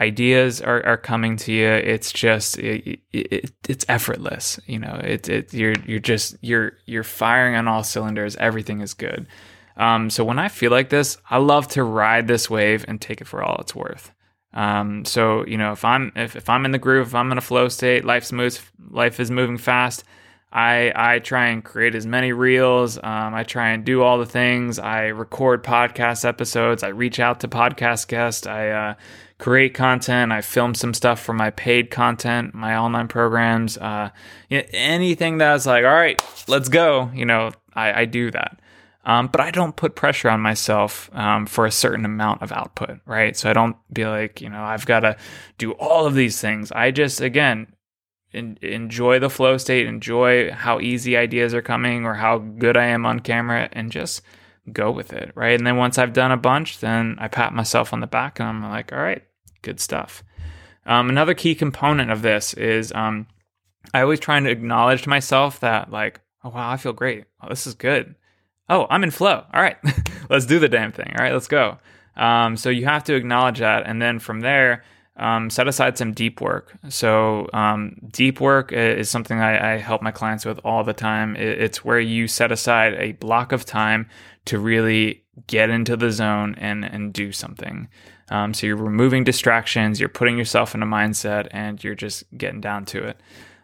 ideas 0.00 0.60
are, 0.60 0.84
are 0.84 0.98
coming 0.98 1.36
to 1.38 1.52
you. 1.52 1.68
It's 1.68 2.12
just 2.12 2.58
it, 2.58 3.00
it, 3.10 3.52
it's 3.68 3.86
effortless. 3.88 4.60
You 4.66 4.80
know, 4.80 5.00
it, 5.02 5.28
it 5.30 5.54
you're 5.54 5.74
you're 5.86 5.98
just 5.98 6.36
you're 6.42 6.72
you're 6.84 7.04
firing 7.04 7.54
on 7.54 7.68
all 7.68 7.82
cylinders. 7.82 8.36
Everything 8.36 8.82
is 8.82 8.92
good. 8.92 9.26
Um, 9.78 10.10
so 10.10 10.24
when 10.24 10.38
I 10.38 10.48
feel 10.48 10.72
like 10.72 10.90
this, 10.90 11.16
I 11.30 11.38
love 11.38 11.68
to 11.68 11.84
ride 11.84 12.26
this 12.26 12.50
wave 12.50 12.84
and 12.86 13.00
take 13.00 13.20
it 13.20 13.28
for 13.28 13.42
all 13.42 13.56
it's 13.60 13.74
worth. 13.74 14.12
Um, 14.54 15.04
so 15.04 15.44
you 15.46 15.58
know, 15.58 15.72
if 15.72 15.84
I'm 15.84 16.12
if, 16.16 16.36
if 16.36 16.48
I'm 16.48 16.64
in 16.64 16.72
the 16.72 16.78
groove, 16.78 17.08
if 17.08 17.14
I'm 17.14 17.30
in 17.32 17.38
a 17.38 17.42
flow 17.42 17.68
state, 17.68 18.04
life's 18.04 18.32
moves, 18.32 18.60
life 18.90 19.20
is 19.20 19.30
moving 19.30 19.58
fast. 19.58 20.04
I 20.50 20.92
I 20.94 21.18
try 21.18 21.48
and 21.48 21.62
create 21.62 21.94
as 21.94 22.06
many 22.06 22.32
reels. 22.32 22.96
Um, 22.96 23.34
I 23.34 23.44
try 23.44 23.70
and 23.70 23.84
do 23.84 24.02
all 24.02 24.18
the 24.18 24.26
things. 24.26 24.78
I 24.78 25.06
record 25.06 25.62
podcast 25.62 26.24
episodes. 26.24 26.82
I 26.82 26.88
reach 26.88 27.20
out 27.20 27.40
to 27.40 27.48
podcast 27.48 28.08
guests. 28.08 28.46
I 28.46 28.68
uh, 28.68 28.94
create 29.38 29.74
content. 29.74 30.32
I 30.32 30.40
film 30.40 30.74
some 30.74 30.94
stuff 30.94 31.20
for 31.20 31.34
my 31.34 31.50
paid 31.50 31.90
content, 31.90 32.54
my 32.54 32.76
online 32.76 33.08
programs. 33.08 33.76
Uh, 33.76 34.10
you 34.48 34.58
know, 34.58 34.64
anything 34.72 35.38
that's 35.38 35.66
like, 35.66 35.84
all 35.84 35.92
right, 35.92 36.20
let's 36.48 36.70
go. 36.70 37.10
You 37.14 37.26
know, 37.26 37.52
I, 37.74 38.02
I 38.02 38.04
do 38.06 38.30
that. 38.30 38.58
Um, 39.04 39.28
but 39.28 39.40
I 39.40 39.50
don't 39.50 39.76
put 39.76 39.94
pressure 39.94 40.28
on 40.28 40.40
myself 40.40 41.08
um, 41.14 41.46
for 41.46 41.64
a 41.64 41.70
certain 41.70 42.04
amount 42.04 42.42
of 42.42 42.52
output, 42.52 42.98
right? 43.06 43.36
So 43.36 43.48
I 43.48 43.52
don't 43.52 43.76
be 43.92 44.04
like, 44.04 44.40
you 44.40 44.50
know, 44.50 44.62
I've 44.62 44.86
got 44.86 45.00
to 45.00 45.16
do 45.56 45.72
all 45.72 46.06
of 46.06 46.14
these 46.14 46.40
things. 46.40 46.70
I 46.72 46.90
just, 46.90 47.20
again, 47.20 47.72
in, 48.32 48.58
enjoy 48.60 49.18
the 49.18 49.30
flow 49.30 49.56
state, 49.56 49.86
enjoy 49.86 50.50
how 50.50 50.80
easy 50.80 51.16
ideas 51.16 51.54
are 51.54 51.62
coming 51.62 52.04
or 52.04 52.14
how 52.14 52.38
good 52.38 52.76
I 52.76 52.86
am 52.86 53.06
on 53.06 53.20
camera, 53.20 53.68
and 53.72 53.90
just 53.90 54.20
go 54.72 54.90
with 54.90 55.12
it, 55.14 55.32
right? 55.34 55.56
And 55.56 55.66
then 55.66 55.76
once 55.76 55.96
I've 55.96 56.12
done 56.12 56.32
a 56.32 56.36
bunch, 56.36 56.80
then 56.80 57.16
I 57.18 57.28
pat 57.28 57.54
myself 57.54 57.94
on 57.94 58.00
the 58.00 58.06
back 58.06 58.38
and 58.38 58.48
I'm 58.48 58.62
like, 58.62 58.92
all 58.92 58.98
right, 58.98 59.22
good 59.62 59.80
stuff. 59.80 60.22
Um, 60.84 61.08
another 61.08 61.34
key 61.34 61.54
component 61.54 62.10
of 62.10 62.20
this 62.20 62.52
is 62.54 62.92
um, 62.92 63.26
I 63.94 64.02
always 64.02 64.20
try 64.20 64.38
to 64.38 64.50
acknowledge 64.50 65.02
to 65.02 65.08
myself 65.08 65.60
that, 65.60 65.90
like, 65.90 66.20
oh, 66.44 66.50
wow, 66.50 66.70
I 66.70 66.76
feel 66.76 66.92
great. 66.92 67.24
Oh, 67.40 67.48
this 67.48 67.66
is 67.66 67.74
good 67.74 68.14
oh, 68.68 68.86
I'm 68.90 69.02
in 69.02 69.10
flow. 69.10 69.44
All 69.52 69.62
right, 69.62 69.76
let's 70.30 70.46
do 70.46 70.58
the 70.58 70.68
damn 70.68 70.92
thing. 70.92 71.12
All 71.18 71.24
right, 71.24 71.32
let's 71.32 71.48
go. 71.48 71.78
Um, 72.16 72.56
so 72.56 72.68
you 72.68 72.84
have 72.86 73.04
to 73.04 73.14
acknowledge 73.14 73.60
that, 73.60 73.86
and 73.86 74.02
then 74.02 74.18
from 74.18 74.40
there, 74.40 74.84
um, 75.18 75.50
set 75.50 75.66
aside 75.66 75.98
some 75.98 76.12
deep 76.12 76.40
work. 76.40 76.76
So 76.88 77.48
um, 77.52 77.96
deep 78.10 78.40
work 78.40 78.72
is 78.72 79.10
something 79.10 79.40
I, 79.40 79.74
I, 79.74 79.76
help 79.78 80.00
my 80.00 80.12
clients 80.12 80.46
with 80.46 80.60
all 80.64 80.84
the 80.84 80.92
time. 80.92 81.34
It's 81.34 81.84
where 81.84 81.98
you 81.98 82.28
set 82.28 82.52
aside 82.52 82.94
a 82.94 83.12
block 83.12 83.50
of 83.50 83.64
time 83.64 84.08
to 84.44 84.60
really 84.60 85.24
get 85.48 85.70
into 85.70 85.96
the 85.96 86.10
zone 86.10 86.54
and 86.58 86.84
and 86.84 87.12
do 87.12 87.32
something. 87.32 87.88
Um, 88.30 88.54
so 88.54 88.66
you're 88.66 88.76
removing 88.76 89.24
distractions, 89.24 89.98
you're 89.98 90.08
putting 90.08 90.38
yourself 90.38 90.74
in 90.74 90.82
a 90.82 90.86
mindset, 90.86 91.48
and 91.50 91.82
you're 91.82 91.94
just 91.94 92.24
getting 92.36 92.60
down 92.60 92.84
to 92.86 93.02
it. 93.04 93.20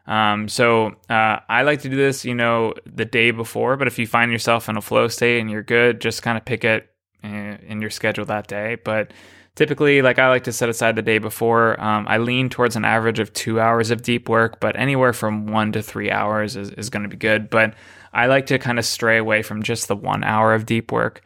Um, 0.06 0.48
so 0.48 0.94
uh, 1.08 1.40
I 1.48 1.62
like 1.62 1.80
to 1.82 1.88
do 1.88 1.96
this, 1.96 2.24
you 2.24 2.34
know, 2.34 2.74
the 2.84 3.04
day 3.04 3.30
before. 3.30 3.76
But 3.76 3.86
if 3.86 3.98
you 3.98 4.06
find 4.06 4.30
yourself 4.30 4.68
in 4.68 4.76
a 4.76 4.82
flow 4.82 5.08
state 5.08 5.40
and 5.40 5.50
you're 5.50 5.62
good, 5.62 6.00
just 6.00 6.22
kind 6.22 6.36
of 6.36 6.44
pick 6.44 6.64
it 6.64 6.90
eh, 7.22 7.56
in 7.66 7.80
your 7.80 7.90
schedule 7.90 8.24
that 8.26 8.46
day. 8.46 8.76
But 8.84 9.12
typically, 9.54 10.02
like 10.02 10.18
I 10.18 10.28
like 10.28 10.44
to 10.44 10.52
set 10.52 10.68
aside 10.68 10.96
the 10.96 11.02
day 11.02 11.18
before. 11.18 11.80
Um, 11.80 12.06
I 12.08 12.18
lean 12.18 12.50
towards 12.50 12.76
an 12.76 12.84
average 12.84 13.18
of 13.18 13.32
two 13.32 13.60
hours 13.60 13.90
of 13.90 14.02
deep 14.02 14.28
work, 14.28 14.60
but 14.60 14.76
anywhere 14.76 15.12
from 15.12 15.46
one 15.46 15.72
to 15.72 15.82
three 15.82 16.10
hours 16.10 16.56
is, 16.56 16.70
is 16.70 16.90
going 16.90 17.04
to 17.04 17.08
be 17.08 17.16
good. 17.16 17.48
But 17.48 17.74
I 18.12 18.26
like 18.26 18.46
to 18.46 18.58
kind 18.58 18.78
of 18.78 18.84
stray 18.84 19.18
away 19.18 19.42
from 19.42 19.62
just 19.62 19.88
the 19.88 19.96
one 19.96 20.22
hour 20.22 20.54
of 20.54 20.66
deep 20.66 20.92
work. 20.92 21.22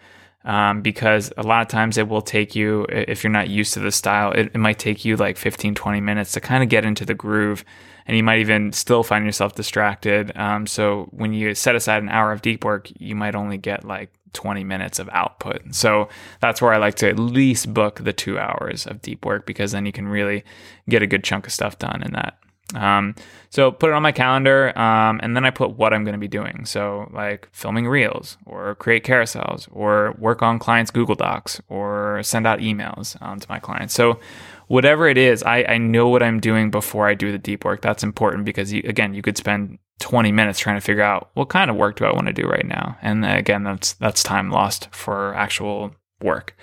Um, 0.49 0.81
because 0.81 1.31
a 1.37 1.43
lot 1.43 1.61
of 1.61 1.69
times 1.69 1.99
it 1.99 2.09
will 2.09 2.23
take 2.23 2.57
you, 2.57 2.87
if 2.89 3.23
you're 3.23 3.31
not 3.31 3.51
used 3.51 3.75
to 3.75 3.81
the 3.81 3.93
style, 3.93 4.33
it, 4.33 4.47
it 4.55 4.57
might 4.57 4.79
take 4.79 5.05
you 5.05 5.15
like 5.15 5.37
15, 5.37 5.75
20 5.75 6.01
minutes 6.01 6.33
to 6.33 6.41
kind 6.41 6.63
of 6.63 6.71
get 6.71 6.87
into 6.87 7.05
the 7.05 7.13
groove 7.13 7.67
and 8.07 8.17
you 8.17 8.23
might 8.23 8.39
even 8.39 8.73
still 8.73 9.03
find 9.03 9.27
yourself 9.27 9.55
distracted. 9.55 10.35
Um, 10.39 10.67
so 10.67 11.09
when 11.11 11.35
you 11.35 11.55
set 11.55 11.77
aside 11.77 12.03
an 12.03 12.09
hour 12.09 12.33
of 12.33 12.41
deep 12.41 12.65
work, 12.65 12.89
you 12.99 13.15
might 13.15 13.35
only 13.35 13.59
get 13.59 13.85
like 13.85 14.11
20 14.33 14.65
minutes 14.65 14.99
of 14.99 15.11
output. 15.13 15.75
So 15.75 16.09
that's 16.41 16.63
where 16.63 16.73
I 16.73 16.79
like 16.79 16.95
to 16.97 17.11
at 17.11 17.19
least 17.19 17.75
book 17.75 18.03
the 18.03 18.15
two 18.15 18.39
hours 18.39 18.87
of 18.87 19.03
deep 19.03 19.27
work 19.27 19.45
because 19.45 19.73
then 19.73 19.85
you 19.85 19.93
can 19.93 20.09
really 20.09 20.45
get 20.89 21.03
a 21.03 21.07
good 21.07 21.25
chunk 21.25 21.47
of 21.47 21.53
stuff 21.53 21.79
done 21.79 22.03
in 22.03 22.15
that 22.15 22.39
Um, 22.75 23.15
so 23.51 23.71
put 23.71 23.91
it 23.91 23.95
on 23.95 24.03
my 24.03 24.13
calendar, 24.13 24.79
um, 24.79 25.21
and 25.23 25.35
then 25.35 25.45
I 25.45 25.51
put 25.51 25.77
what 25.79 25.95
I'm 25.95 26.05
going 26.05 26.13
to 26.13 26.19
be 26.19 26.29
doing. 26.29 26.67
So 26.67 27.11
like 27.13 27.49
filming 27.53 27.89
reels, 27.89 28.37
or 28.45 28.75
create 28.75 29.05
carousels, 29.05 29.69
or 29.73 30.15
work 30.19 30.43
on 30.43 30.59
clients' 30.59 30.91
Google 30.91 31.15
Docs, 31.15 31.63
or 31.69 32.23
send 32.23 32.47
out 32.47 32.59
emails 32.59 33.21
um, 33.23 33.41
to 33.41 33.47
my 33.49 33.59
clients. 33.59 33.95
So 33.95 34.21
whatever 34.67 35.09
it 35.09 35.17
is, 35.17 35.43
I, 35.43 35.65
I 35.65 35.79
know 35.79 36.09
what 36.09 36.23
I'm 36.23 36.41
doing 36.41 36.71
before 36.71 37.09
I 37.09 37.15
do 37.15 37.33
the 37.33 37.39
deep 37.39 37.65
work. 37.65 37.81
That's 37.81 38.03
important 38.03 38.45
because 38.45 38.73
you, 38.73 38.83
again, 38.85 39.15
you 39.15 39.23
could 39.23 39.39
spend 39.39 39.79
20 40.01 40.31
minutes 40.31 40.59
trying 40.59 40.77
to 40.77 40.83
figure 40.83 41.03
out 41.03 41.31
what 41.35 41.49
kind 41.49 41.71
of 41.71 41.77
work 41.77 41.97
do 41.97 42.05
I 42.05 42.13
want 42.13 42.27
to 42.27 42.33
do 42.33 42.47
right 42.47 42.67
now, 42.67 42.99
and 43.03 43.25
again, 43.25 43.65
that's 43.65 43.95
that's 43.95 44.23
time 44.23 44.51
lost 44.51 44.89
for 44.95 45.35
actual 45.35 45.93
work. 46.23 46.55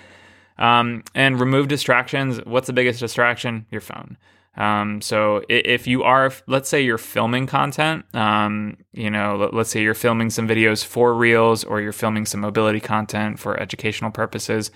Um, 0.58 1.04
and 1.14 1.38
remove 1.38 1.68
distractions. 1.68 2.40
What's 2.46 2.68
the 2.68 2.74
biggest 2.74 3.02
distraction? 3.02 3.66
Your 3.72 3.82
phone. 3.82 4.18
Um, 4.58 5.02
so 5.02 5.44
if 5.50 5.86
you 5.88 6.04
are, 6.04 6.32
let's 6.48 6.70
say 6.70 6.82
you're 6.82 6.98
filming 6.98 7.46
content, 7.46 8.06
um, 8.16 8.78
you 8.94 9.10
know, 9.10 9.50
let's 9.52 9.70
say 9.70 9.82
you're 9.82 9.94
filming 9.94 10.30
some 10.30 10.48
videos 10.48 10.84
for 10.84 11.14
Reels 11.14 11.64
or 11.64 11.82
you're 11.82 11.92
filming 11.92 12.26
some 12.26 12.40
mobility 12.42 12.80
content 12.80 13.40
for 13.40 13.60
educational 13.60 14.12
purposes, 14.12 14.72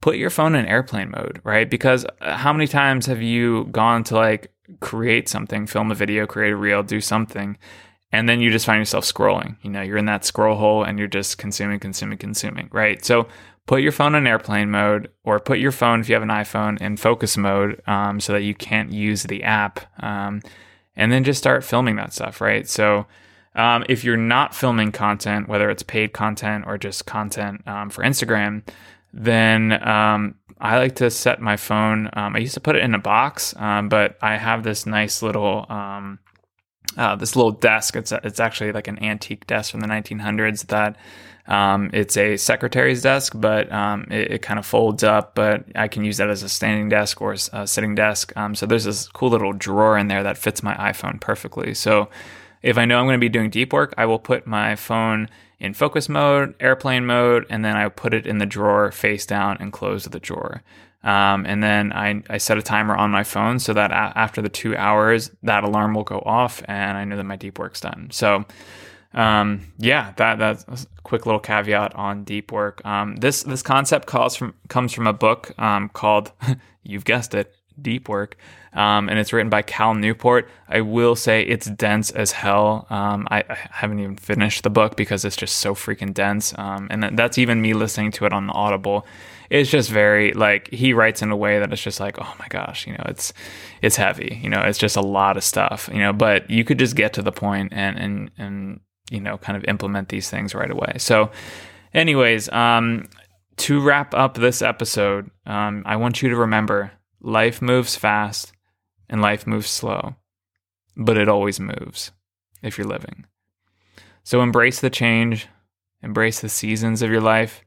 put 0.00 0.16
your 0.16 0.30
phone 0.30 0.54
in 0.54 0.66
airplane 0.66 1.10
mode, 1.10 1.40
right? 1.44 1.68
Because 1.68 2.06
uh, 2.20 2.36
how 2.36 2.52
many 2.52 2.66
times 2.66 3.06
have 3.06 3.20
you 3.20 3.64
gone 3.66 4.04
to 4.04 4.14
like 4.14 4.52
create 4.80 5.28
something, 5.28 5.66
film 5.66 5.90
a 5.90 5.94
video, 5.94 6.26
create 6.26 6.52
a 6.52 6.56
reel, 6.56 6.82
do 6.82 7.00
something, 7.00 7.58
and 8.12 8.28
then 8.28 8.40
you 8.40 8.50
just 8.50 8.64
find 8.64 8.80
yourself 8.80 9.04
scrolling. 9.04 9.56
You 9.62 9.70
know, 9.70 9.82
you're 9.82 9.96
in 9.96 10.04
that 10.06 10.24
scroll 10.24 10.56
hole 10.56 10.84
and 10.84 10.98
you're 10.98 11.08
just 11.08 11.36
consuming, 11.36 11.80
consuming, 11.80 12.16
consuming, 12.16 12.68
right? 12.72 13.04
So 13.04 13.26
put 13.66 13.82
your 13.82 13.92
phone 13.92 14.14
in 14.14 14.26
airplane 14.26 14.70
mode 14.70 15.10
or 15.24 15.40
put 15.40 15.58
your 15.58 15.72
phone, 15.72 16.00
if 16.00 16.08
you 16.08 16.14
have 16.14 16.22
an 16.22 16.28
iPhone, 16.28 16.80
in 16.80 16.96
focus 16.96 17.36
mode 17.36 17.80
um, 17.86 18.20
so 18.20 18.32
that 18.32 18.42
you 18.42 18.54
can't 18.54 18.92
use 18.92 19.24
the 19.24 19.42
app. 19.42 19.80
Um, 20.02 20.42
and 20.96 21.10
then 21.10 21.24
just 21.24 21.38
start 21.38 21.64
filming 21.64 21.96
that 21.96 22.12
stuff, 22.12 22.40
right? 22.40 22.68
So, 22.68 23.06
um, 23.56 23.84
if 23.88 24.02
you're 24.02 24.16
not 24.16 24.54
filming 24.54 24.90
content, 24.90 25.48
whether 25.48 25.70
it's 25.70 25.82
paid 25.84 26.12
content 26.12 26.64
or 26.66 26.76
just 26.76 27.06
content 27.06 27.66
um, 27.68 27.88
for 27.88 28.02
Instagram, 28.02 28.62
then 29.12 29.72
um, 29.86 30.34
I 30.60 30.78
like 30.78 30.96
to 30.96 31.08
set 31.08 31.40
my 31.40 31.56
phone. 31.56 32.10
Um, 32.14 32.34
I 32.34 32.40
used 32.40 32.54
to 32.54 32.60
put 32.60 32.74
it 32.74 32.82
in 32.82 32.94
a 32.94 32.98
box, 32.98 33.54
but 33.56 34.18
I 34.20 34.36
have 34.36 34.64
this 34.64 34.86
nice 34.86 35.22
little. 35.22 35.66
Uh, 36.96 37.16
this 37.16 37.34
little 37.34 37.50
desk. 37.50 37.96
It's 37.96 38.12
a, 38.12 38.20
it's 38.22 38.38
actually 38.38 38.72
like 38.72 38.88
an 38.88 39.02
antique 39.02 39.46
desk 39.46 39.72
from 39.72 39.80
the 39.80 39.88
1900s 39.88 40.66
that 40.68 40.96
um, 41.46 41.90
it's 41.92 42.16
a 42.16 42.36
secretary's 42.36 43.02
desk, 43.02 43.34
but 43.36 43.70
um, 43.70 44.06
it, 44.10 44.32
it, 44.32 44.42
kind 44.42 44.58
of 44.58 44.64
folds 44.64 45.02
up. 45.04 45.34
But 45.34 45.64
I 45.74 45.88
can 45.88 46.04
use 46.04 46.16
that 46.16 46.30
as 46.30 46.42
a 46.42 46.48
standing 46.48 46.88
desk 46.88 47.20
or 47.20 47.34
a 47.52 47.66
sitting 47.66 47.94
desk. 47.94 48.34
Um, 48.36 48.54
so 48.54 48.64
there's 48.64 48.84
this 48.84 49.08
cool 49.08 49.30
little 49.30 49.52
drawer 49.52 49.98
in 49.98 50.08
there 50.08 50.22
that 50.22 50.38
fits 50.38 50.62
my 50.62 50.74
iPhone 50.76 51.20
perfectly. 51.20 51.74
So 51.74 52.08
if 52.62 52.78
I 52.78 52.86
know 52.86 52.98
I'm 52.98 53.04
going 53.04 53.20
to 53.20 53.24
be 53.24 53.28
doing 53.28 53.50
deep 53.50 53.74
work, 53.74 53.92
I 53.98 54.06
will 54.06 54.18
put 54.18 54.46
my 54.46 54.74
phone 54.74 55.28
in 55.60 55.74
focus 55.74 56.08
mode, 56.08 56.54
airplane 56.60 57.04
mode, 57.04 57.44
and 57.50 57.62
then 57.64 57.76
I 57.76 57.88
put 57.88 58.14
it 58.14 58.26
in 58.26 58.38
the 58.38 58.46
drawer 58.46 58.90
face 58.90 59.26
down 59.26 59.58
and 59.60 59.72
close 59.72 60.04
the 60.04 60.20
drawer. 60.20 60.62
Um, 61.04 61.44
and 61.46 61.62
then 61.62 61.92
I, 61.92 62.22
I 62.30 62.38
set 62.38 62.58
a 62.58 62.62
timer 62.62 62.96
on 62.96 63.10
my 63.10 63.22
phone 63.22 63.58
so 63.58 63.74
that 63.74 63.92
a- 63.92 64.18
after 64.18 64.42
the 64.42 64.48
two 64.48 64.74
hours, 64.76 65.30
that 65.42 65.62
alarm 65.62 65.94
will 65.94 66.02
go 66.02 66.22
off 66.24 66.62
and 66.66 66.96
I 66.96 67.04
know 67.04 67.16
that 67.16 67.24
my 67.24 67.36
deep 67.36 67.58
work's 67.58 67.80
done. 67.80 68.08
So 68.10 68.46
um, 69.14 69.60
yeah, 69.78 70.12
that 70.16 70.38
that's 70.38 70.64
a 70.66 70.86
quick 71.04 71.24
little 71.24 71.40
caveat 71.40 71.94
on 71.94 72.24
deep 72.24 72.50
work. 72.50 72.84
Um, 72.84 73.16
this 73.16 73.44
this 73.44 73.62
concept 73.62 74.06
calls 74.06 74.34
from 74.34 74.54
comes 74.68 74.92
from 74.92 75.06
a 75.06 75.12
book 75.12 75.52
um, 75.58 75.88
called 75.88 76.32
you've 76.82 77.04
guessed 77.04 77.34
it, 77.34 77.54
Deep 77.80 78.08
Work, 78.08 78.36
um, 78.72 79.08
and 79.08 79.18
it's 79.18 79.32
written 79.32 79.50
by 79.50 79.62
Cal 79.62 79.94
Newport. 79.94 80.48
I 80.68 80.80
will 80.80 81.14
say 81.14 81.42
it's 81.42 81.66
dense 81.66 82.10
as 82.10 82.32
hell. 82.32 82.86
Um, 82.90 83.28
I, 83.30 83.44
I, 83.48 83.58
haven't 83.70 84.00
even 84.00 84.16
finished 84.16 84.64
the 84.64 84.70
book 84.70 84.96
because 84.96 85.24
it's 85.24 85.36
just 85.36 85.58
so 85.58 85.74
freaking 85.74 86.12
dense, 86.12 86.52
um, 86.58 86.88
and 86.90 87.16
that's 87.16 87.38
even 87.38 87.62
me 87.62 87.72
listening 87.72 88.10
to 88.12 88.26
it 88.26 88.32
on 88.32 88.50
Audible. 88.50 89.06
It's 89.50 89.70
just 89.70 89.90
very 89.90 90.32
like 90.32 90.70
he 90.70 90.92
writes 90.92 91.22
in 91.22 91.30
a 91.30 91.36
way 91.36 91.58
that 91.58 91.72
it's 91.72 91.82
just 91.82 92.00
like 92.00 92.18
oh 92.20 92.34
my 92.38 92.46
gosh, 92.48 92.86
you 92.86 92.92
know, 92.92 93.04
it's 93.06 93.32
it's 93.82 93.96
heavy. 93.96 94.40
You 94.42 94.50
know, 94.50 94.62
it's 94.62 94.78
just 94.78 94.96
a 94.96 95.02
lot 95.02 95.36
of 95.36 95.44
stuff. 95.44 95.88
You 95.92 96.00
know, 96.00 96.12
but 96.12 96.50
you 96.50 96.64
could 96.64 96.78
just 96.78 96.96
get 96.96 97.12
to 97.14 97.22
the 97.22 97.32
point 97.32 97.72
and 97.72 97.98
and 97.98 98.30
and 98.38 98.80
you 99.10 99.20
know, 99.20 99.38
kind 99.38 99.56
of 99.56 99.64
implement 99.64 100.08
these 100.08 100.30
things 100.30 100.54
right 100.54 100.70
away. 100.70 100.94
So, 100.98 101.30
anyways, 101.92 102.48
um, 102.50 103.08
to 103.56 103.80
wrap 103.80 104.14
up 104.14 104.34
this 104.34 104.62
episode, 104.62 105.30
um, 105.46 105.82
I 105.86 105.96
want 105.96 106.22
you 106.22 106.30
to 106.30 106.36
remember 106.36 106.92
life 107.20 107.60
moves 107.60 107.96
fast 107.96 108.52
and 109.08 109.20
life 109.20 109.46
moves 109.46 109.68
slow, 109.68 110.16
but 110.96 111.18
it 111.18 111.28
always 111.28 111.60
moves 111.60 112.12
if 112.62 112.78
you're 112.78 112.86
living. 112.86 113.26
So, 114.22 114.40
embrace 114.40 114.80
the 114.80 114.90
change, 114.90 115.48
embrace 116.02 116.40
the 116.40 116.48
seasons 116.48 117.02
of 117.02 117.10
your 117.10 117.20
life, 117.20 117.62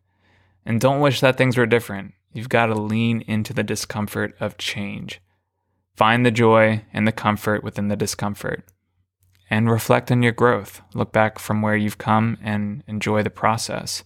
and 0.68 0.82
don't 0.82 1.00
wish 1.00 1.22
that 1.22 1.38
things 1.38 1.58
were 1.58 1.66
different. 1.66 2.14
You've 2.34 2.50
got 2.50 2.68
to 2.68 2.76
lean 2.76 3.22
into 3.22 3.54
the 3.54 3.64
discomfort 3.64 4.36
of 4.40 4.58
change. 4.58 5.22
Find 5.96 6.26
the 6.26 6.30
joy 6.30 6.84
and 6.94 7.08
the 7.08 7.14
comfort 7.14 7.64
within 7.64 7.88
the 7.88 7.96
discomfort 7.96 8.66
and 9.50 9.72
reflect 9.72 10.12
on 10.12 10.22
your 10.22 10.34
growth. 10.34 10.82
Look 10.94 11.14
back 11.14 11.40
from 11.40 11.62
where 11.62 11.78
you've 11.78 11.98
come 11.98 12.38
and 12.44 12.84
enjoy 12.86 13.24
the 13.24 13.30
process. 13.30 14.04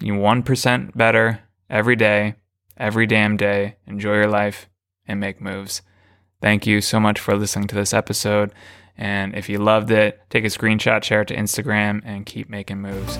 You're 0.00 0.16
1% 0.16 0.96
better 0.96 1.42
every 1.70 1.94
day, 1.94 2.34
every 2.76 3.06
damn 3.06 3.36
day. 3.36 3.76
Enjoy 3.86 4.14
your 4.14 4.26
life 4.26 4.68
and 5.06 5.20
make 5.20 5.40
moves. 5.40 5.80
Thank 6.42 6.66
you 6.66 6.80
so 6.80 6.98
much 6.98 7.20
for 7.20 7.36
listening 7.36 7.68
to 7.68 7.76
this 7.76 7.94
episode. 7.94 8.52
And 8.98 9.34
if 9.36 9.48
you 9.48 9.58
loved 9.58 9.92
it, 9.92 10.20
take 10.28 10.44
a 10.44 10.48
screenshot, 10.48 11.04
share 11.04 11.22
it 11.22 11.28
to 11.28 11.36
Instagram, 11.36 12.02
and 12.04 12.26
keep 12.26 12.50
making 12.50 12.82
moves. 12.82 13.16